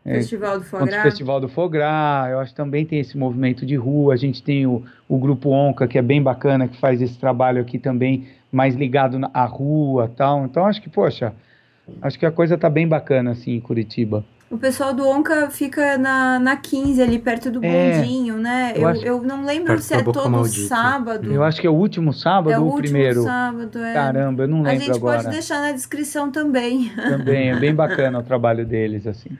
[0.03, 1.01] é, Festival do Fogra.
[1.03, 2.27] Festival do Fogra.
[2.31, 4.13] Eu acho que também tem esse movimento de rua.
[4.13, 7.61] A gente tem o, o grupo Onca, que é bem bacana, que faz esse trabalho
[7.61, 10.45] aqui também mais ligado à rua, tal.
[10.45, 11.33] Então acho que, poxa,
[12.01, 14.23] Acho que a coisa tá bem bacana, assim, em Curitiba.
[14.55, 18.71] O pessoal do Onca fica na, na 15, ali perto do é, bondinho, né?
[18.73, 19.05] Eu, eu, acho...
[19.05, 20.69] eu não lembro se é todo maldito.
[20.69, 21.29] sábado.
[21.29, 23.23] Eu acho que é o último sábado é ou o primeiro?
[23.23, 23.93] sábado, é.
[23.93, 24.77] Caramba, eu não lembro agora.
[24.77, 25.23] A gente agora.
[25.23, 26.89] pode deixar na descrição também.
[26.95, 29.37] Também, é bem bacana o trabalho deles, assim.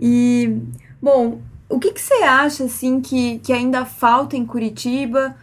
[0.00, 0.62] E,
[1.02, 5.36] bom, o que, que você acha, assim, que, que ainda falta em Curitiba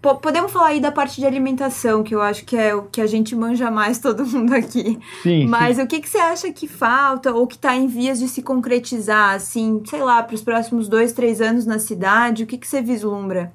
[0.00, 3.06] podemos falar aí da parte de alimentação, que eu acho que é o que a
[3.06, 4.98] gente manja mais todo mundo aqui.
[5.22, 5.46] Sim.
[5.46, 5.82] Mas sim.
[5.82, 9.34] o que, que você acha que falta ou que está em vias de se concretizar,
[9.34, 12.44] assim, sei lá, para os próximos dois, três anos na cidade?
[12.44, 13.52] O que, que você vislumbra?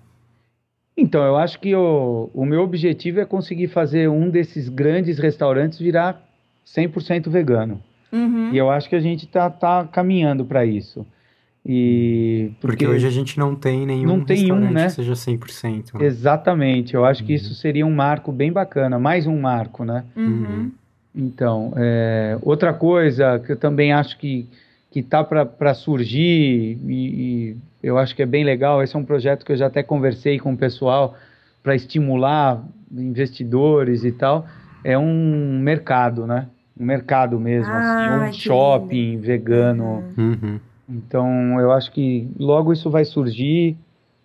[0.96, 5.80] Então, eu acho que o, o meu objetivo é conseguir fazer um desses grandes restaurantes
[5.80, 6.22] virar
[6.66, 7.82] 100% vegano.
[8.12, 8.52] Uhum.
[8.52, 11.06] E eu acho que a gente está tá caminhando para isso.
[11.66, 14.86] E porque, porque, hoje a gente não tem nenhum não tem um, né?
[14.86, 15.94] que seja 100%.
[15.94, 16.06] Né?
[16.06, 16.96] Exatamente.
[16.96, 17.28] Eu acho uhum.
[17.28, 20.04] que isso seria um marco bem bacana, mais um marco, né?
[20.16, 20.72] Uhum.
[21.16, 24.48] Então, é, outra coisa que eu também acho que
[24.90, 28.84] que tá para surgir e, e, eu acho que é bem legal.
[28.84, 31.16] Esse é um projeto que eu já até conversei com o pessoal
[31.64, 34.46] para estimular investidores e tal.
[34.84, 36.48] É um mercado, né?
[36.78, 39.22] Um mercado mesmo, assim, ah, assim, um shopping lindo.
[39.22, 40.04] vegano.
[40.18, 40.60] Uhum
[40.92, 43.78] Então, eu acho que logo isso vai surgir.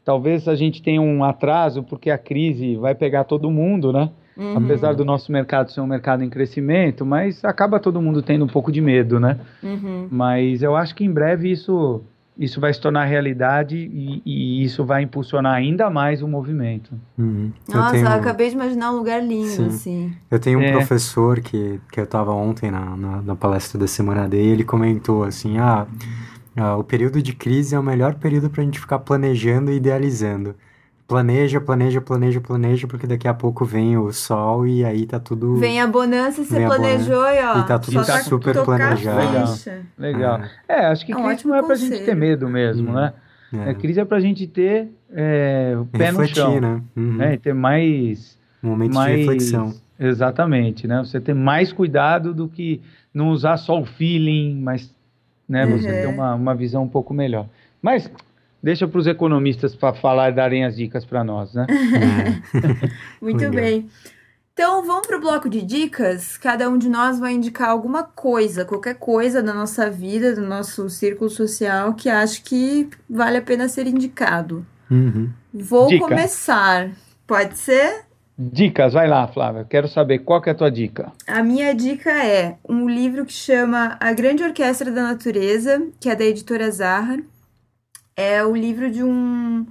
[0.04, 4.10] Talvez a gente tenha um atraso, porque a crise vai pegar todo mundo, né?
[4.36, 4.58] Uhum.
[4.58, 8.48] Apesar do nosso mercado ser um mercado em crescimento, mas acaba todo mundo tendo um
[8.48, 9.38] pouco de medo, né?
[9.62, 10.08] Uhum.
[10.10, 12.02] Mas eu acho que em breve isso,
[12.38, 16.92] isso vai se tornar realidade e, e isso vai impulsionar ainda mais o movimento.
[17.18, 17.50] Uhum.
[17.66, 18.04] Nossa, eu, tenho...
[18.04, 19.66] eu, acabei de imaginar um lugar lindo, Sim.
[19.68, 20.12] assim.
[20.30, 20.72] Eu tenho um é.
[20.72, 25.24] professor que, que eu estava ontem na, na, na, palestra da semana dele, ele comentou
[25.24, 25.86] assim, ah,
[26.57, 29.76] ah o período de crise é o melhor período para a gente ficar planejando e
[29.76, 30.54] idealizando
[31.07, 35.57] planeja, planeja, planeja, planeja, porque daqui a pouco vem o sol e aí tá tudo.
[35.57, 37.59] Vem a bonança, você planejou e ó.
[37.61, 39.18] E tá tudo tá super planejado.
[39.18, 39.54] Legal.
[39.98, 40.40] Legal.
[40.68, 41.94] É, é acho que é um crise não é pra conselho.
[41.94, 42.94] gente ter medo mesmo, hum.
[42.94, 43.12] né?
[43.52, 43.70] É.
[43.70, 46.61] A crise é pra gente ter é, o pé Refletir, no chão.
[46.61, 46.82] né?
[46.96, 47.16] Uhum.
[47.16, 47.34] né?
[47.34, 48.36] E ter mais.
[48.62, 49.12] Um momento mais...
[49.12, 49.74] de reflexão.
[49.98, 50.98] Exatamente, né?
[50.98, 52.82] Você ter mais cuidado do que
[53.14, 54.92] não usar só o feeling, mas
[55.49, 55.78] né, uhum.
[55.78, 57.47] você ter uma, uma visão um pouco melhor.
[57.80, 58.11] Mas
[58.62, 61.66] Deixa para os economistas para falar e darem as dicas para nós, né?
[63.22, 63.88] Muito bem.
[64.53, 66.36] Então vamos para o bloco de dicas.
[66.38, 70.88] Cada um de nós vai indicar alguma coisa, qualquer coisa da nossa vida, do nosso
[70.88, 74.66] círculo social que acha que vale a pena ser indicado.
[74.90, 75.30] Uhum.
[75.53, 76.09] Vou Dica.
[76.09, 76.90] começar.
[77.26, 78.05] Pode ser?
[78.39, 79.66] Dicas, vai lá, Flávia.
[79.68, 81.12] Quero saber qual que é a tua dica.
[81.26, 86.14] A minha dica é um livro que chama A Grande Orquestra da Natureza, que é
[86.14, 87.18] da editora Zahar
[88.16, 89.66] é o livro de um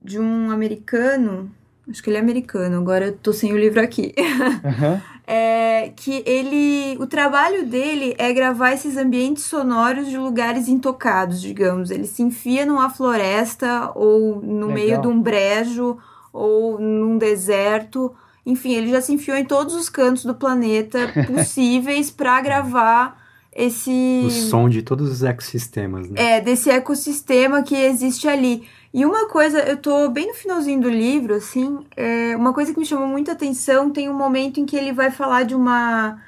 [0.00, 1.50] de um americano,
[1.90, 4.14] acho que ele é americano, agora eu tô sem o livro aqui.
[4.16, 5.00] Uhum.
[5.26, 11.90] é, que ele, o trabalho dele é gravar esses ambientes sonoros de lugares intocados, digamos.
[11.90, 14.70] Ele se enfia numa floresta ou no Legal.
[14.70, 15.98] meio de um brejo
[16.32, 18.14] ou num deserto.
[18.44, 23.20] Enfim, ele já se enfiou em todos os cantos do planeta possíveis para gravar
[23.52, 24.22] esse.
[24.24, 26.36] O som de todos os ecossistemas, né?
[26.36, 28.66] É, desse ecossistema que existe ali.
[28.92, 32.78] E uma coisa, eu tô bem no finalzinho do livro, assim, é, uma coisa que
[32.78, 36.20] me chamou muita atenção, tem um momento em que ele vai falar de uma.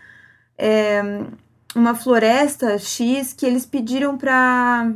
[0.59, 1.03] É,
[1.75, 4.93] uma floresta X que eles pediram pra.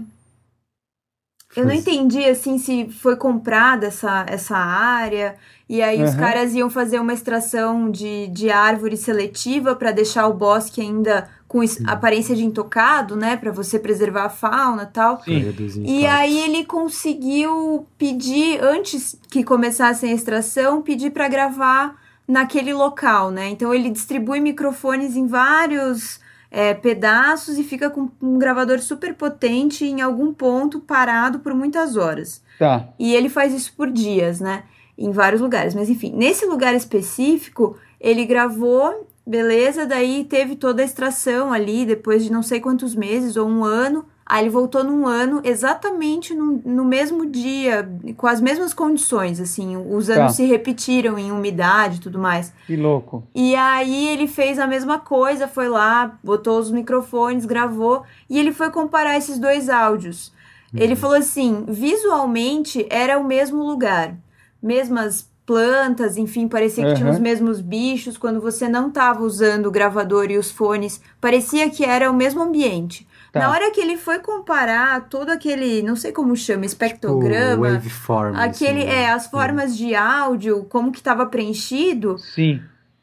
[1.57, 5.37] Eu não entendi assim se foi comprada essa, essa área
[5.69, 6.05] e aí uhum.
[6.05, 11.29] os caras iam fazer uma extração de, de árvore seletiva para deixar o bosque ainda
[11.49, 15.23] com aparência de intocado, né, para você preservar a fauna tal.
[15.23, 15.55] Sim.
[15.85, 21.97] E aí ele conseguiu pedir antes que começasse a extração, pedir para gravar
[22.27, 23.51] naquele local, né?
[23.51, 26.19] Então ele distribui microfones em vários
[26.55, 31.97] é, pedaços e fica com um gravador super potente em algum ponto parado por muitas
[31.97, 32.43] horas.
[32.59, 32.89] Tá.
[32.99, 34.63] E ele faz isso por dias, né?
[34.97, 35.75] Em vários lugares.
[35.75, 42.23] Mas enfim, nesse lugar específico, ele gravou Beleza, daí teve toda a extração ali, depois
[42.23, 44.05] de não sei quantos meses ou um ano.
[44.27, 49.77] Aí ele voltou num ano, exatamente no, no mesmo dia, com as mesmas condições, assim.
[49.77, 50.29] Os anos tá.
[50.31, 52.53] se repetiram em umidade e tudo mais.
[52.67, 53.23] Que louco.
[53.35, 58.51] E aí ele fez a mesma coisa, foi lá, botou os microfones, gravou, e ele
[58.51, 60.33] foi comparar esses dois áudios.
[60.73, 60.81] Uhum.
[60.81, 64.17] Ele falou assim: visualmente era o mesmo lugar,
[64.63, 66.97] mesmas plantas, enfim, parecia que uhum.
[66.97, 68.17] tinha os mesmos bichos.
[68.17, 72.43] Quando você não estava usando o gravador e os fones, parecia que era o mesmo
[72.43, 73.07] ambiente.
[73.35, 73.41] Tá.
[73.41, 78.37] Na hora que ele foi comparar todo aquele, não sei como chama, espectrograma, tipo, waveform,
[78.37, 79.75] aquele, assim, é, as formas é.
[79.75, 82.17] de áudio, como que estava preenchido.
[82.17, 82.63] Sim.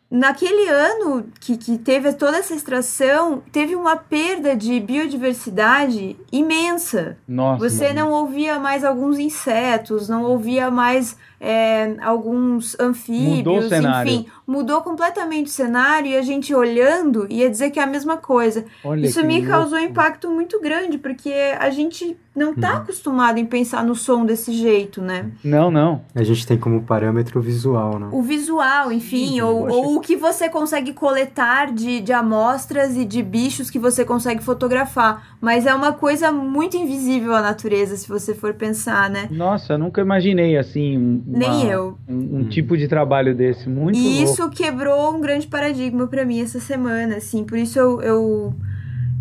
[0.10, 7.18] Naquele ano que, que teve toda essa extração, teve uma perda de biodiversidade imensa.
[7.28, 7.70] Nossa.
[7.70, 8.00] Você mano.
[8.00, 15.50] não ouvia mais alguns insetos, não ouvia mais é, alguns anfíbios, enfim, mudou completamente o
[15.50, 18.64] cenário e a gente olhando ia dizer que é a mesma coisa.
[18.84, 19.50] Olha Isso me louco.
[19.50, 22.78] causou um impacto muito grande, porque a gente não está uhum.
[22.78, 25.32] acostumado em pensar no som desse jeito, né?
[25.44, 26.02] Não, não.
[26.16, 28.08] A gente tem como parâmetro o visual, né?
[28.12, 33.22] O visual, enfim, ou, ou, o que você consegue coletar de, de amostras e de
[33.22, 35.36] bichos que você consegue fotografar.
[35.42, 39.28] Mas é uma coisa muito invisível à natureza, se você for pensar, né?
[39.30, 41.98] Nossa, eu nunca imaginei assim nem eu.
[42.08, 44.24] Um, um, tipo de trabalho desse, muito E louco.
[44.24, 47.44] isso quebrou um grande paradigma para mim essa semana, assim.
[47.44, 48.56] Por isso eu, eu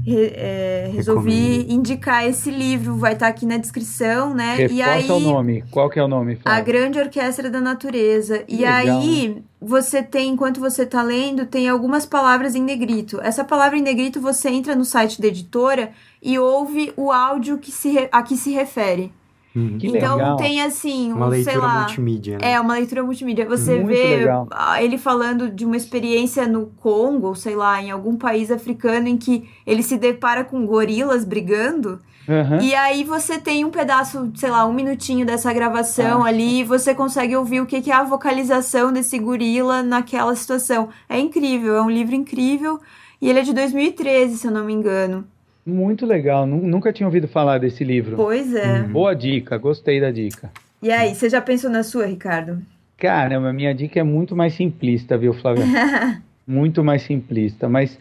[0.06, 1.72] é, resolvi Recomendo.
[1.72, 2.96] indicar esse livro.
[2.96, 4.54] Vai estar tá aqui na descrição, né?
[4.56, 5.64] Reforça e aí, o nome.
[5.70, 6.38] Qual que é o nome?
[6.44, 8.38] A Grande Orquestra da Natureza.
[8.40, 9.42] Que e legal, aí, né?
[9.60, 13.20] você tem, enquanto você tá lendo, tem algumas palavras em negrito.
[13.22, 15.90] Essa palavra em negrito, você entra no site da editora
[16.22, 19.12] e ouve o áudio que se, a que se refere.
[19.52, 20.36] Que então legal.
[20.36, 22.38] tem assim, uma um, leitura sei lá, multimídia.
[22.38, 22.52] Né?
[22.52, 23.46] É, uma leitura multimídia.
[23.46, 24.48] Você Muito vê legal.
[24.78, 29.16] ele falando de uma experiência no Congo, ou sei lá, em algum país africano em
[29.16, 31.98] que ele se depara com gorilas brigando.
[32.28, 32.60] Uhum.
[32.60, 36.28] E aí você tem um pedaço, sei lá, um minutinho dessa gravação ah.
[36.28, 40.90] ali e você consegue ouvir o que, que é a vocalização desse gorila naquela situação.
[41.08, 42.78] É incrível, é um livro incrível.
[43.20, 45.26] E ele é de 2013, se eu não me engano.
[45.70, 48.16] Muito legal, nunca tinha ouvido falar desse livro.
[48.16, 48.80] Pois é.
[48.80, 48.88] Uhum.
[48.92, 50.50] Boa dica, gostei da dica.
[50.82, 52.60] E aí, você já pensou na sua, Ricardo?
[52.96, 55.64] Caramba, minha dica é muito mais simplista, viu, Flávia?
[56.46, 57.98] muito mais simplista, mas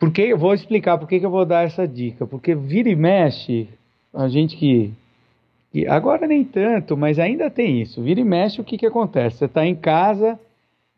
[0.00, 3.68] porque eu vou explicar por que eu vou dar essa dica, porque vira e mexe,
[4.14, 4.92] a gente que,
[5.70, 8.02] que agora nem tanto, mas ainda tem isso.
[8.02, 9.36] Vira e mexe, o que que acontece?
[9.36, 10.40] Você está em casa,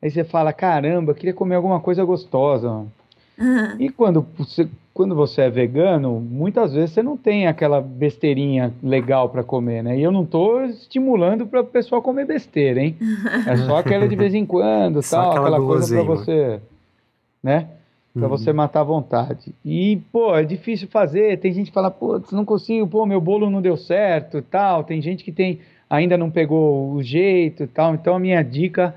[0.00, 2.86] aí você fala, caramba, queria comer alguma coisa gostosa.
[3.36, 3.76] Uhum.
[3.80, 9.28] E quando você quando você é vegano, muitas vezes você não tem aquela besteirinha legal
[9.28, 9.99] para comer, né?
[9.99, 12.97] E eu não estou estimulando para o pessoal comer besteira, hein?
[13.47, 16.61] É só aquela de vez em quando, tal, aquela, aquela coisa para você,
[17.43, 17.68] né?
[18.12, 18.28] Para uhum.
[18.28, 19.55] você matar à vontade.
[19.64, 21.38] E, pô, é difícil fazer.
[21.38, 24.84] Tem gente que fala, pô, não consigo, pô, meu bolo não deu certo e tal.
[24.84, 27.95] Tem gente que tem ainda não pegou o jeito e tal.
[27.95, 28.95] Então a minha dica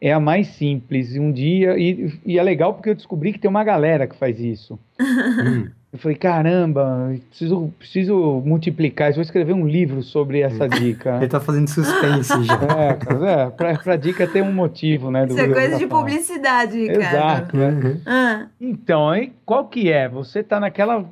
[0.00, 1.16] é a mais simples.
[1.16, 4.38] Um dia, e, e, é legal porque eu descobri que tem uma galera que faz
[4.40, 4.78] isso.
[5.00, 5.68] hum.
[5.92, 11.16] Eu falei, caramba, preciso, preciso multiplicar, vou escrever um livro sobre essa dica.
[11.16, 12.56] Ele tá fazendo suspense já.
[12.76, 15.24] É, é pra, pra dica ter um motivo, né?
[15.24, 17.00] Isso é coisa de publicidade, Ricardo.
[17.00, 17.56] Exato.
[17.56, 17.68] Né?
[17.68, 18.00] Uhum.
[18.04, 18.46] Ah.
[18.60, 20.06] Então, aí, qual que é?
[20.06, 21.06] Você tá naquela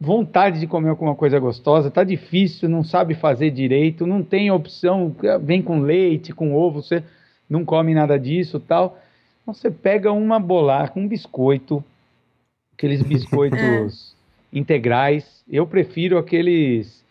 [0.00, 5.14] vontade de comer alguma coisa gostosa, tá difícil, não sabe fazer direito, não tem opção,
[5.42, 7.02] vem com leite, com ovo, você
[7.52, 8.98] não come nada disso tal.
[9.42, 11.84] Então você pega uma bolacha, um biscoito,
[12.74, 14.16] aqueles biscoitos
[14.50, 15.44] integrais.
[15.48, 17.04] Eu prefiro aqueles.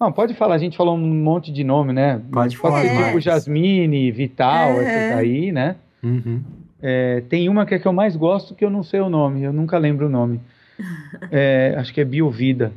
[0.00, 2.20] Não, pode falar, a gente falou um monte de nome, né?
[2.32, 2.82] Pode falar.
[2.82, 4.84] Tipo Jasmine, Vital, é.
[4.84, 5.76] essa daí, né?
[6.02, 6.42] Uhum.
[6.80, 9.44] É, tem uma que é que eu mais gosto que eu não sei o nome,
[9.44, 10.40] eu nunca lembro o nome.
[11.30, 12.72] É, acho que é Biovida.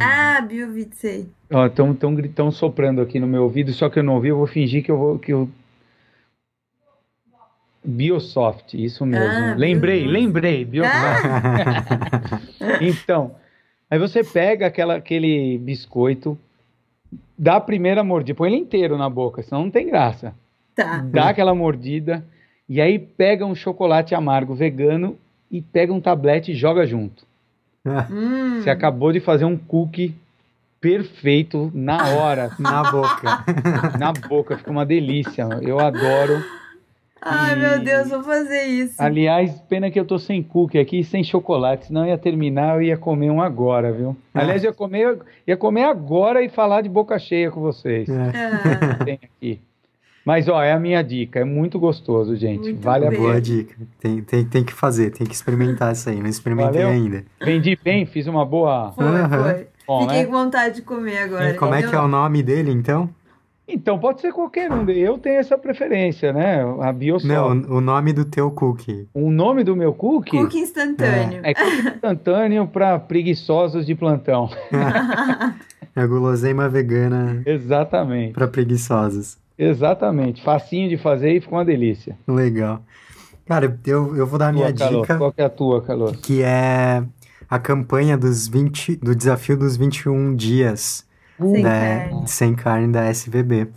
[0.00, 1.28] Ah, Biovida, sei.
[1.66, 4.46] Estão tão, tão soprando aqui no meu ouvido, só que eu não ouvi, eu vou
[4.46, 5.48] fingir que eu, vou, que eu
[7.84, 9.26] Biosoft, isso mesmo.
[9.26, 11.26] Ah, lembrei, lembrei, Biosoft.
[11.26, 12.78] Ah.
[12.80, 13.34] então,
[13.90, 16.38] aí você pega aquela, aquele biscoito,
[17.36, 20.34] dá a primeira mordida, põe ele inteiro na boca, senão não tem graça.
[20.74, 20.98] Tá.
[20.98, 22.24] Dá aquela mordida
[22.68, 25.18] e aí pega um chocolate amargo vegano
[25.50, 27.26] e pega um tablete e joga junto.
[27.84, 28.60] Hum.
[28.62, 30.14] Você acabou de fazer um cookie
[30.80, 32.50] perfeito na hora.
[32.58, 33.44] na boca.
[33.98, 35.46] na boca, fica uma delícia.
[35.60, 36.42] Eu adoro.
[37.24, 37.56] Ai, e...
[37.56, 38.94] meu Deus, vou fazer isso.
[38.98, 42.82] Aliás, pena que eu tô sem cookie aqui e sem chocolate, senão ia terminar, eu
[42.82, 44.16] ia comer um agora, viu?
[44.34, 44.40] Ah.
[44.40, 48.08] Aliás, eu ia comer, ia comer agora e falar de boca cheia com vocês.
[48.08, 48.32] É.
[48.34, 49.04] Ah.
[49.04, 49.60] Tem aqui.
[50.24, 51.40] Mas, ó, é a minha dica.
[51.40, 52.60] É muito gostoso, gente.
[52.60, 53.18] Muito vale bem.
[53.18, 53.74] a Boa dica.
[53.98, 56.20] Tem, tem, tem que fazer, tem que experimentar isso aí.
[56.20, 56.88] Não experimentei Valeu?
[56.88, 57.24] ainda.
[57.44, 58.92] Vendi bem, fiz uma boa...
[58.92, 59.28] Foi, uhum.
[59.28, 59.66] foi.
[59.84, 60.24] Bom, Fiquei né?
[60.26, 61.50] com vontade de comer agora.
[61.50, 63.10] E como é que é o nome dele, então?
[63.66, 64.88] Então, pode ser qualquer um.
[64.90, 66.62] Eu tenho essa preferência, né?
[66.80, 67.28] A Biosoft.
[67.28, 69.08] Não, o nome do teu cookie.
[69.14, 70.36] O nome do meu cookie?
[70.36, 71.40] Cookie instantâneo.
[71.44, 74.50] É, é cookie instantâneo para preguiçosos de plantão.
[75.94, 77.42] é guloseima vegana.
[77.46, 78.32] Exatamente.
[78.32, 79.38] Para preguiçosos.
[79.56, 80.42] Exatamente.
[80.42, 82.16] Facinho de fazer e ficou uma delícia.
[82.26, 82.82] Legal.
[83.46, 85.16] Cara, eu, eu vou dar a minha dica.
[85.16, 86.16] Qual é a tua, Carlos?
[86.16, 87.02] Que é
[87.48, 91.06] a campanha dos 20, do desafio dos 21 dias
[91.38, 92.28] sem, né, carne.
[92.28, 93.68] sem carne da SVB.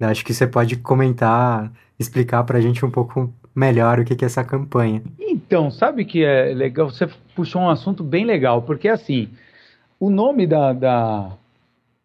[0.00, 4.24] Acho que você pode comentar, explicar para a gente um pouco melhor o que, que
[4.24, 5.02] é essa campanha.
[5.20, 6.90] Então, sabe que é legal?
[6.90, 9.28] Você puxou um assunto bem legal, porque assim,
[10.00, 11.32] o nome da, da,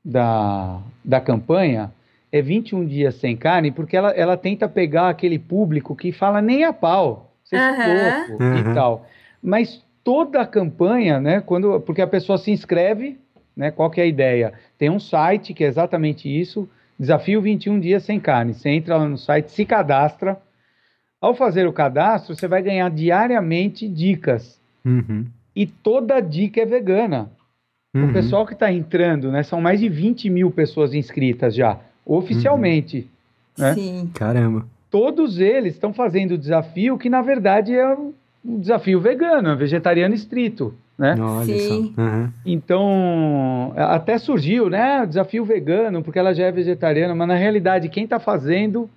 [0.04, 1.92] da, da campanha
[2.32, 6.64] é 21 dias sem carne, porque ela, ela tenta pegar aquele público que fala nem
[6.64, 8.28] a pau, ser uhum.
[8.28, 8.58] pouco uhum.
[8.58, 9.06] e tal.
[9.42, 13.18] Mas toda a campanha, né, quando, porque a pessoa se inscreve
[13.58, 13.72] né?
[13.72, 14.54] Qual que é a ideia?
[14.78, 18.54] Tem um site que é exatamente isso, Desafio 21 Dias Sem Carne.
[18.54, 20.40] Você entra lá no site, se cadastra.
[21.20, 24.60] Ao fazer o cadastro, você vai ganhar diariamente dicas.
[24.86, 25.26] Uhum.
[25.56, 27.32] E toda dica é vegana.
[27.94, 28.10] Uhum.
[28.10, 29.42] O pessoal que está entrando, né?
[29.44, 33.08] São mais de 20 mil pessoas inscritas já, oficialmente.
[33.58, 33.64] Uhum.
[33.66, 33.74] Né?
[33.74, 34.12] Sim.
[34.14, 34.66] Caramba.
[34.90, 37.98] Todos eles estão fazendo o desafio que, na verdade, é
[38.48, 41.16] um desafio vegano, é vegetariano estrito né?
[41.20, 41.94] Olha Sim.
[41.96, 42.30] Uhum.
[42.44, 45.04] Então, até surgiu, né?
[45.04, 48.90] O desafio vegano, porque ela já é vegetariana, mas na realidade, quem está fazendo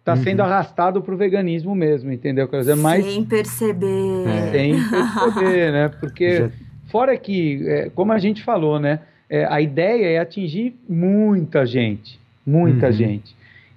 [0.00, 0.22] está uhum.
[0.24, 2.48] sendo arrastado para o veganismo mesmo, entendeu?
[2.48, 3.04] Quer dizer, mais...
[3.04, 4.26] Sem perceber.
[4.26, 4.50] É.
[4.50, 5.88] Sem perceber, né?
[6.00, 6.50] Porque, já...
[6.88, 8.98] fora que, é, como a gente falou, né?
[9.28, 12.92] é, a ideia é atingir muita gente, muita uhum.
[12.92, 13.34] gente.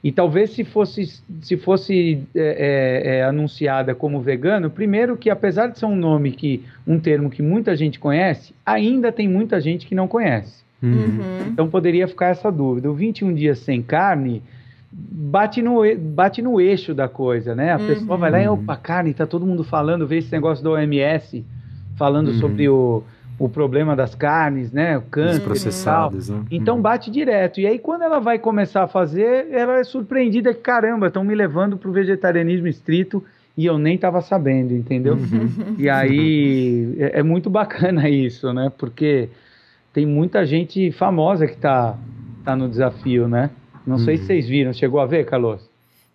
[0.07, 5.67] E talvez se fosse, se fosse é, é, é, anunciada como vegano, primeiro que apesar
[5.67, 9.85] de ser um nome que um termo que muita gente conhece, ainda tem muita gente
[9.85, 10.63] que não conhece.
[10.81, 10.91] Uhum.
[10.93, 11.47] uhum.
[11.49, 12.89] Então poderia ficar essa dúvida.
[12.89, 14.41] O 21 dias sem carne
[14.89, 17.73] bate no, bate no eixo da coisa, né?
[17.73, 17.87] A uhum.
[17.87, 21.43] pessoa vai lá e, opa, carne, tá todo mundo falando, vê esse negócio do OMS
[21.97, 22.39] falando uhum.
[22.39, 23.03] sobre o
[23.39, 24.97] o problema das carnes, né?
[24.97, 25.41] O câncer.
[25.41, 26.43] processados, né?
[26.49, 26.81] Então uhum.
[26.81, 27.59] bate direto.
[27.59, 31.35] E aí, quando ela vai começar a fazer, ela é surpreendida que, caramba, estão me
[31.35, 33.23] levando para o vegetarianismo estrito
[33.55, 35.13] e eu nem estava sabendo, entendeu?
[35.13, 35.75] Uhum.
[35.77, 38.71] E aí é, é, muito bacana isso, né?
[38.75, 39.29] Porque
[39.93, 41.95] tem muita gente famosa que está
[42.43, 43.51] tá no desafio, né?
[43.85, 44.03] Não uhum.
[44.03, 44.27] sei se uhum.
[44.27, 44.73] vocês viram.
[44.73, 45.61] Chegou a ver, Carlos?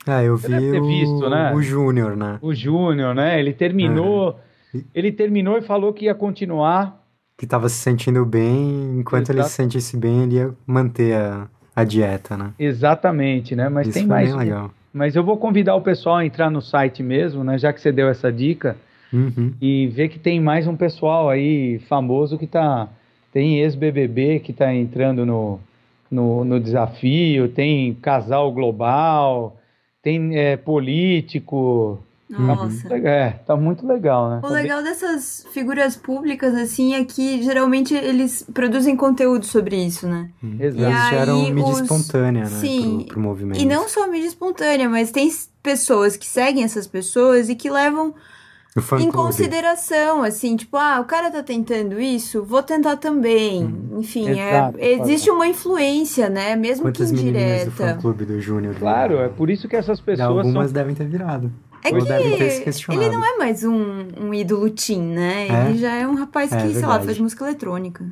[0.05, 1.53] Ah, eu vi o, visto, né?
[1.55, 2.39] o Júnior, né?
[2.43, 3.39] O Júnior, né?
[3.39, 4.41] Ele terminou...
[4.75, 4.81] É.
[4.95, 7.02] Ele terminou e falou que ia continuar
[7.43, 9.41] que estava se sentindo bem, enquanto Exato.
[9.41, 12.53] ele se sentisse bem, ele ia manter a, a dieta, né?
[12.57, 13.69] Exatamente, né?
[13.69, 14.29] Mas Isso tem mais.
[14.29, 14.71] Bem legal.
[14.95, 17.59] Mas eu vou convidar o pessoal a entrar no site mesmo, né?
[17.59, 18.77] Já que você deu essa dica.
[19.13, 19.55] Uhum.
[19.61, 22.89] E ver que tem mais um pessoal aí famoso que tá.
[23.33, 25.59] Tem ex-BBB que tá entrando no,
[26.09, 29.57] no, no, desafio, tem casal global,
[30.01, 31.99] tem é, político,
[32.41, 32.89] nossa.
[32.89, 34.39] Tá, é, tá muito legal, né?
[34.39, 34.91] O tá legal bem...
[34.91, 40.31] dessas figuras públicas, assim, é que geralmente eles produzem conteúdo sobre isso, né?
[40.43, 40.57] Hum.
[40.59, 40.83] Exato.
[40.83, 41.81] Eles geram mídia os...
[41.81, 42.61] espontânea, né?
[42.61, 42.99] Sim.
[42.99, 43.61] Pro, pro movimento.
[43.61, 45.31] E não só mídia espontânea, mas tem
[45.63, 48.15] pessoas que seguem essas pessoas e que levam
[48.99, 53.65] em consideração, assim, tipo, ah, o cara tá tentando isso, vou tentar também.
[53.65, 53.99] Hum.
[53.99, 56.57] Enfim, é, Exato, é, existe uma influência, né?
[56.57, 57.67] Mesmo Quantas que indireta.
[57.67, 58.75] do fã clube do Júnior?
[58.77, 60.27] Claro, é por isso que essas pessoas.
[60.27, 60.73] Algumas são...
[60.73, 61.53] devem ter virado.
[61.85, 65.49] É que ele não é mais um, um ídolo teen, né?
[65.49, 65.69] É?
[65.69, 68.05] Ele já é um rapaz é, que, sei lá, faz música eletrônica.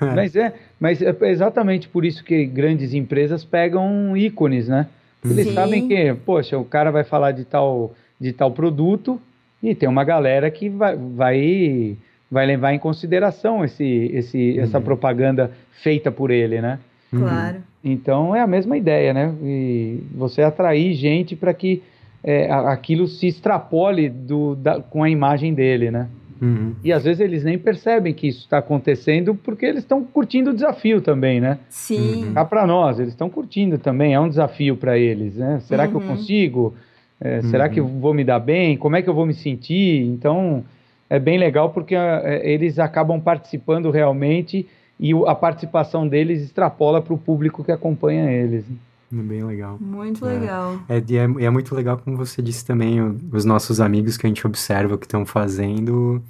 [0.00, 4.86] mas é, mas é exatamente por isso que grandes empresas pegam ícones, né?
[5.24, 5.54] Eles Sim.
[5.54, 9.20] sabem que, poxa, o cara vai falar de tal, de tal produto
[9.62, 11.96] e tem uma galera que vai, vai,
[12.30, 14.62] vai levar em consideração esse, esse, uhum.
[14.62, 15.50] essa propaganda
[15.82, 16.78] feita por ele, né?
[17.10, 17.56] Claro.
[17.82, 19.34] Então é a mesma ideia, né?
[19.42, 21.82] E você atrair gente para que
[22.22, 26.08] é, aquilo se extrapole do, da, com a imagem dele, né?
[26.40, 26.74] Uhum.
[26.84, 30.54] E às vezes eles nem percebem que isso está acontecendo porque eles estão curtindo o
[30.54, 31.58] desafio também, né?
[31.68, 32.26] Sim.
[32.26, 32.44] Uhum.
[32.44, 35.58] Para nós, eles estão curtindo também, é um desafio para eles, né?
[35.60, 35.90] Será uhum.
[35.90, 36.08] que eu uhum.
[36.08, 36.74] consigo?
[37.20, 38.76] É, será que eu vou me dar bem?
[38.76, 40.04] Como é que eu vou me sentir?
[40.04, 40.64] Então
[41.10, 44.66] é bem legal porque é, eles acabam participando realmente
[45.00, 48.64] e a participação deles extrapola para o público que acompanha eles.
[49.10, 49.78] Bem legal.
[49.80, 50.78] Muito legal.
[50.88, 53.00] É, é, é, muito legal, como você disse também,
[53.32, 56.22] os nossos amigos que a gente observa que estão fazendo,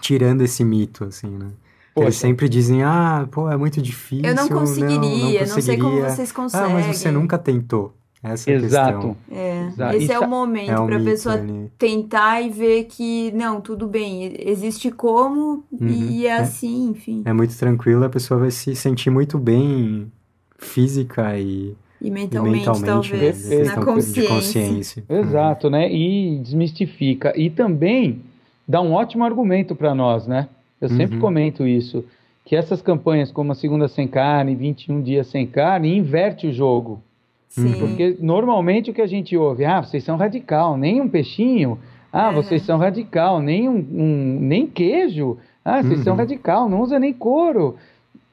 [0.00, 1.50] tirando esse mito, assim, né?
[1.94, 2.06] Poxa.
[2.06, 4.26] Eles sempre dizem, ah, pô, é muito difícil.
[4.26, 5.46] Eu não conseguiria, não, não, conseguiria.
[5.46, 6.66] não sei como vocês conseguem.
[6.66, 7.94] Ah, mas você nunca tentou.
[8.22, 8.88] Essa é Exato.
[8.88, 9.16] a questão.
[9.30, 9.66] É.
[9.66, 9.96] Exato.
[9.96, 11.70] Esse é o momento é um para a pessoa ali.
[11.78, 15.88] tentar e ver que, não, tudo bem, existe como uhum.
[15.88, 17.22] e é, é assim, enfim.
[17.24, 20.10] É muito tranquilo, a pessoa vai se sentir muito bem
[20.58, 23.64] física e e mentalmente, e mentalmente talvez, né?
[23.64, 24.28] na consciência.
[24.28, 25.04] Consciência.
[25.08, 25.90] Exato, né?
[25.92, 27.32] E desmistifica.
[27.38, 28.20] E também
[28.66, 30.48] dá um ótimo argumento para nós, né?
[30.80, 31.20] Eu sempre uhum.
[31.20, 32.04] comento isso,
[32.44, 37.00] que essas campanhas como a Segunda Sem Carne, 21 Dias Sem Carne, inverte o jogo.
[37.48, 37.72] Sim.
[37.78, 41.78] Porque normalmente o que a gente ouve, ah, vocês são radical, nem um peixinho,
[42.12, 42.34] ah, uhum.
[42.34, 46.04] vocês são radical, nem um, um nem queijo, ah, vocês uhum.
[46.04, 47.76] são radical, não usa nem couro.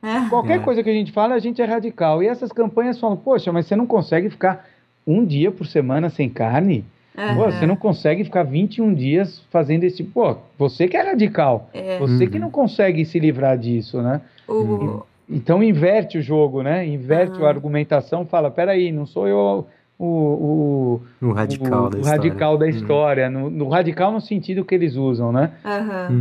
[0.01, 0.29] É.
[0.29, 0.63] Qualquer é.
[0.63, 2.23] coisa que a gente fala, a gente é radical.
[2.23, 4.65] E essas campanhas falam, poxa, mas você não consegue ficar
[5.05, 6.85] um dia por semana sem carne?
[7.17, 7.35] Uhum.
[7.35, 10.03] Pô, você não consegue ficar 21 dias fazendo esse.
[10.03, 11.69] Pô, você que é radical.
[11.73, 11.99] É.
[11.99, 12.29] Você uhum.
[12.29, 14.21] que não consegue se livrar disso, né?
[14.47, 15.01] Uhum.
[15.29, 16.85] Então inverte o jogo, né?
[16.85, 22.01] Inverte a argumentação, fala, peraí, não sou eu o, o, o radical o, da o
[22.01, 22.17] história.
[22.17, 22.71] radical da uhum.
[22.71, 23.29] história.
[23.29, 25.51] No, no, radical no sentido que eles usam, né?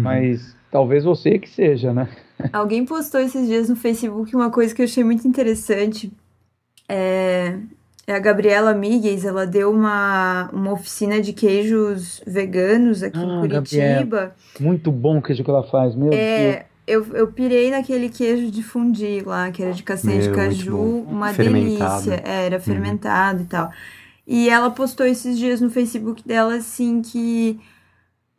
[0.02, 2.08] Mas talvez você que seja, né?
[2.52, 6.10] Alguém postou esses dias no Facebook uma coisa que eu achei muito interessante.
[6.88, 7.56] É,
[8.06, 13.40] é a Gabriela Migues, ela deu uma, uma oficina de queijos veganos aqui ah, em
[13.40, 13.90] Curitiba.
[13.90, 14.36] Gabriela.
[14.58, 18.62] Muito bom o queijo que ela faz, meu é, Eu, eu pirei naquele queijo de
[18.62, 22.22] fundi lá, que era de castanha de caju, uma delícia.
[22.24, 22.62] É, era uhum.
[22.62, 23.44] fermentado uhum.
[23.44, 23.70] e tal.
[24.26, 27.58] E ela postou esses dias no Facebook dela assim que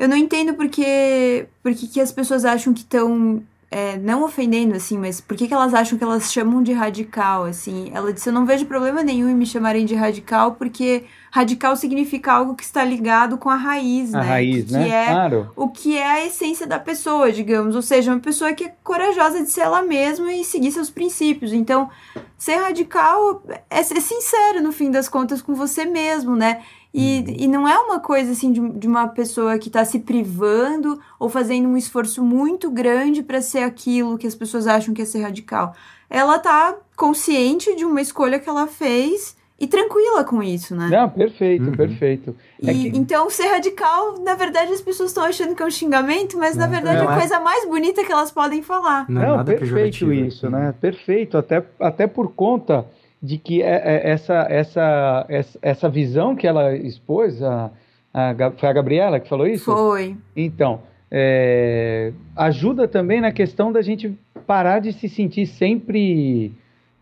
[0.01, 4.97] eu não entendo porque porque que as pessoas acham que estão é, não ofendendo, assim,
[4.97, 7.89] mas por que, que elas acham que elas chamam de radical, assim?
[7.93, 12.33] Ela disse, eu não vejo problema nenhum em me chamarem de radical, porque radical significa
[12.33, 14.27] algo que está ligado com a raiz, a né?
[14.27, 14.89] raiz, que né?
[14.89, 15.51] é claro.
[15.55, 17.73] O que é a essência da pessoa, digamos.
[17.73, 21.53] Ou seja, uma pessoa que é corajosa de ser ela mesma e seguir seus princípios.
[21.53, 21.89] Então,
[22.37, 26.61] ser radical é ser sincero, no fim das contas, com você mesmo, né?
[26.93, 27.35] E, uhum.
[27.37, 31.29] e não é uma coisa assim de, de uma pessoa que está se privando ou
[31.29, 35.21] fazendo um esforço muito grande para ser aquilo que as pessoas acham que é ser
[35.21, 35.73] radical.
[36.09, 40.89] Ela tá consciente de uma escolha que ela fez e tranquila com isso, né?
[40.89, 41.71] Não, perfeito, uhum.
[41.71, 42.35] perfeito.
[42.63, 42.87] É que...
[42.87, 46.65] Então, ser radical, na verdade, as pessoas estão achando que é um xingamento, mas não,
[46.65, 49.05] na verdade é a coisa mais bonita que elas podem falar.
[49.07, 50.73] Não, é não perfeito isso, né?
[50.81, 52.87] Perfeito, até, até por conta
[53.21, 55.27] de que é, é, essa, essa,
[55.61, 57.69] essa visão que ela expôs, a,
[58.13, 59.65] a, foi a Gabriela que falou isso?
[59.65, 60.17] Foi.
[60.35, 64.17] Então, é, ajuda também na questão da gente
[64.47, 66.53] parar de se sentir sempre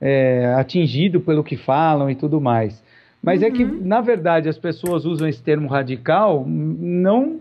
[0.02, 2.84] é, atingido pelo que falam e tudo mais.
[3.22, 3.48] Mas uhum.
[3.48, 3.82] é que, uhum.
[3.84, 7.40] na verdade, as pessoas usam esse termo radical não,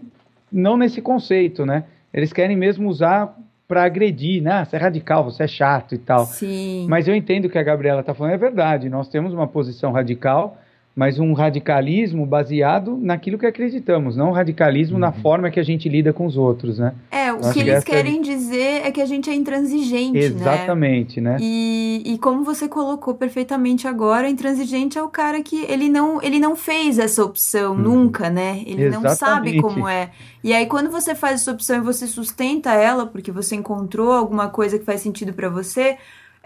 [0.52, 1.84] não nesse conceito, né?
[2.12, 3.37] Eles querem mesmo usar
[3.68, 4.52] para agredir, né?
[4.52, 6.24] Ah, você é radical, você é chato e tal.
[6.24, 6.86] Sim.
[6.88, 10.56] Mas eu entendo que a Gabriela está falando, é verdade, nós temos uma posição radical,
[10.98, 15.00] mas um radicalismo baseado naquilo que acreditamos, não um radicalismo uhum.
[15.00, 16.92] na forma que a gente lida com os outros, né?
[17.08, 18.20] É, o que eles querem é...
[18.20, 21.34] dizer é que a gente é intransigente, Exatamente, né?
[21.34, 21.36] né?
[21.40, 26.40] E, e como você colocou perfeitamente agora, intransigente é o cara que ele não, ele
[26.40, 27.78] não fez essa opção uhum.
[27.78, 28.64] nunca, né?
[28.66, 29.04] Ele Exatamente.
[29.04, 30.10] não sabe como é.
[30.42, 34.48] E aí quando você faz essa opção e você sustenta ela, porque você encontrou alguma
[34.48, 35.96] coisa que faz sentido para você,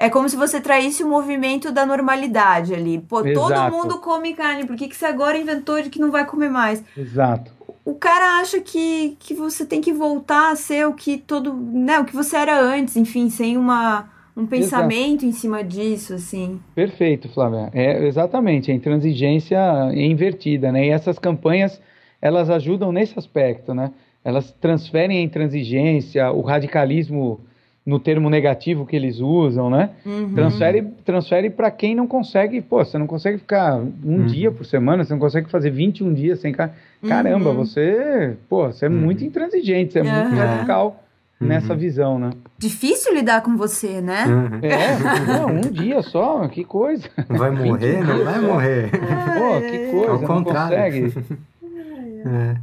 [0.02, 2.98] é como se você traísse o movimento da normalidade ali.
[2.98, 3.38] Pô, Exato.
[3.38, 6.50] todo mundo come carne, por que, que você agora inventou de que não vai comer
[6.50, 6.82] mais?
[6.98, 7.52] Exato.
[7.84, 11.54] O cara acha que, que você tem que voltar a ser o que todo.
[11.54, 15.26] Né, o que você era antes, enfim, sem uma, um pensamento Exato.
[15.26, 16.60] em cima disso, assim.
[16.74, 17.70] Perfeito, Flávia.
[17.72, 19.56] É, exatamente, a intransigência
[19.92, 20.86] é invertida, né?
[20.86, 21.80] E essas campanhas,
[22.20, 23.92] elas ajudam nesse aspecto, né?
[24.24, 27.40] Elas transferem a intransigência, o radicalismo
[27.84, 29.90] no termo negativo que eles usam, né?
[30.06, 30.34] Uhum.
[30.34, 34.26] Transfere, transfere para quem não consegue, pô, você não consegue ficar um uhum.
[34.26, 36.72] dia por semana, você não consegue fazer 21 dias sem car...
[37.06, 37.56] Caramba, uhum.
[37.56, 38.94] você, pô, você é uhum.
[38.94, 41.04] muito intransigente, você é muito radical
[41.40, 41.48] uhum.
[41.48, 42.30] nessa visão, né?
[42.56, 44.24] Difícil lidar com você, né?
[44.26, 44.60] Uhum.
[44.62, 47.08] É, não, um dia só, que coisa.
[47.28, 48.04] Vai morrer?
[48.04, 48.90] Não vai morrer.
[48.92, 51.12] Pô, que coisa, Ao não contrário.
[51.12, 51.36] consegue.
[52.26, 52.56] é.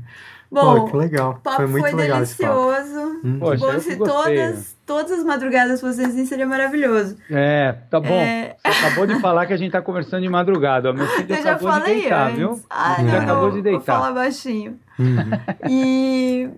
[0.52, 1.32] Bom, Pô, que legal.
[1.32, 3.20] O papo foi muito foi legal delicioso.
[3.24, 3.38] Hum.
[3.40, 7.18] Poxa, bom, se todas, todas as madrugadas fossem assim, seria maravilhoso.
[7.30, 8.16] É, tá bom.
[8.16, 8.56] É...
[8.66, 10.92] Você acabou de falar que a gente tá conversando de madrugada.
[10.92, 12.38] Meu filho Eu acabou de deitar, antes.
[12.40, 12.60] viu?
[12.68, 13.78] Ah, já acabou de deitar.
[13.78, 14.80] Vou falar baixinho.
[14.98, 15.30] Uhum.
[15.70, 16.50] E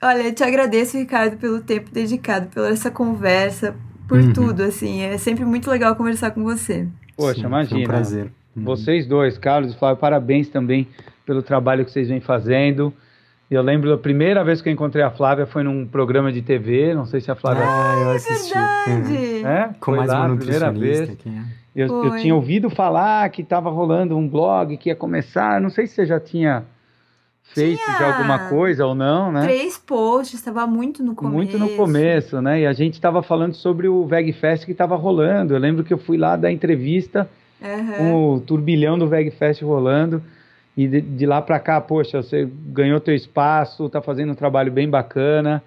[0.00, 3.74] olha, eu te agradeço, Ricardo, pelo tempo dedicado, pela essa conversa,
[4.06, 4.32] por uhum.
[4.32, 5.02] tudo, assim.
[5.02, 6.86] É sempre muito legal conversar com você.
[7.16, 7.80] Poxa, Sim, imagina.
[7.80, 8.32] um prazer.
[8.56, 8.64] Uhum.
[8.64, 10.86] Vocês dois, Carlos e Flávio, parabéns também
[11.26, 12.94] pelo trabalho que vocês vêm fazendo.
[13.50, 16.94] Eu lembro a primeira vez que eu encontrei a Flávia foi num programa de TV,
[16.94, 17.64] não sei se a Flávia.
[17.66, 18.56] Ah, eu assisti.
[18.56, 19.70] É, é?
[19.80, 21.10] Com foi mais lá, uma primeira vez.
[21.10, 21.14] É.
[21.74, 25.60] eu, eu, tinha ouvido falar que estava rolando um blog que ia começar.
[25.60, 26.64] Não sei se você já tinha
[27.42, 29.42] feito tinha já alguma coisa ou não, né?
[29.42, 31.34] Três posts, estava muito no começo.
[31.34, 32.60] Muito no começo, né?
[32.60, 35.54] E a gente estava falando sobre o VegFest que estava rolando.
[35.54, 37.28] Eu lembro que eu fui lá dar entrevista
[37.60, 37.96] uhum.
[37.96, 40.22] com o turbilhão do VegFest rolando.
[40.80, 44.72] E de, de lá para cá, poxa, você ganhou teu espaço, está fazendo um trabalho
[44.72, 45.62] bem bacana,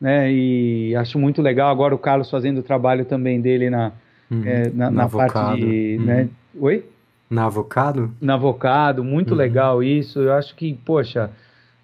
[0.00, 0.32] né?
[0.32, 3.90] E acho muito legal agora o Carlos fazendo o trabalho também dele na,
[4.30, 4.42] uhum.
[4.46, 5.96] é, na, na, parte de.
[5.98, 6.04] Uhum.
[6.04, 6.28] Né?
[6.60, 6.84] Oi?
[7.28, 8.14] Na Avocado?
[8.20, 9.36] Na Avocado, muito uhum.
[9.36, 10.20] legal isso.
[10.20, 11.28] Eu acho que, poxa,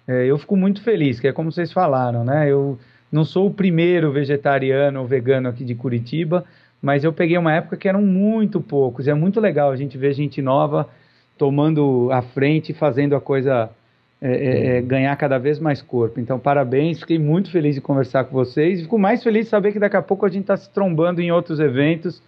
[0.07, 2.49] é, eu fico muito feliz, que é como vocês falaram, né?
[2.49, 2.79] Eu
[3.11, 6.45] não sou o primeiro vegetariano ou vegano aqui de Curitiba,
[6.81, 9.05] mas eu peguei uma época que eram muito poucos.
[9.05, 10.87] É muito legal a gente ver gente nova
[11.39, 13.69] tomando a frente e fazendo a coisa
[14.21, 16.19] é, é, é, ganhar cada vez mais corpo.
[16.19, 18.81] Então, parabéns, fiquei muito feliz de conversar com vocês.
[18.81, 21.31] Fico mais feliz de saber que daqui a pouco a gente está se trombando em
[21.31, 22.21] outros eventos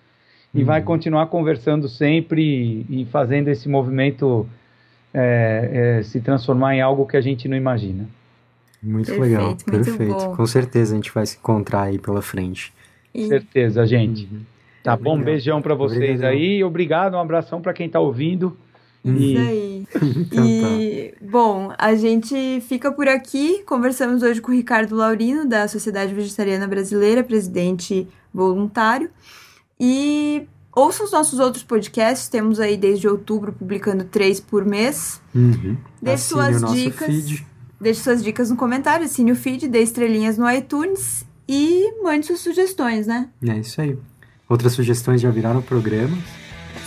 [0.55, 0.85] e vai uhum.
[0.85, 2.41] continuar conversando sempre
[2.89, 4.47] e, e fazendo esse movimento
[5.13, 8.07] é, é, se transformar em algo que a gente não imagina.
[8.81, 10.13] Muito perfeito, legal, muito perfeito.
[10.13, 10.35] Bom.
[10.37, 12.73] Com certeza a gente vai se encontrar aí pela frente.
[13.13, 13.27] E...
[13.27, 14.29] Certeza, gente.
[14.31, 14.39] Uhum.
[14.81, 16.31] Tá bom, um beijão para vocês Obrigado.
[16.31, 16.63] aí.
[16.63, 18.57] Obrigado, um abração para quem está ouvindo.
[19.03, 19.87] Isso aí.
[20.15, 21.25] então, e, tá.
[21.25, 23.63] bom, a gente fica por aqui.
[23.65, 29.09] Conversamos hoje com o Ricardo Laurino, da Sociedade Vegetariana Brasileira, presidente voluntário.
[29.79, 32.29] E ouça os nossos outros podcasts.
[32.29, 35.19] Temos aí desde outubro publicando três por mês.
[35.33, 35.75] Uhum.
[36.01, 37.07] Deixe suas dicas.
[37.07, 37.47] Feed.
[37.79, 41.25] Deixe suas dicas no comentário, assine o feed, dê estrelinhas no iTunes.
[41.49, 43.27] E mande suas sugestões, né?
[43.43, 43.97] É isso aí.
[44.47, 46.19] Outras sugestões já viraram programas.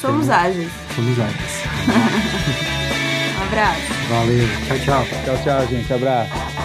[0.01, 0.73] Somos então, ágeis.
[0.95, 1.65] Somos ágeis.
[3.39, 3.95] um abraço.
[4.09, 4.49] Valeu.
[4.67, 5.07] Tchau, tchau.
[5.25, 5.93] Tchau, tchau, gente.
[5.93, 6.64] Abraço.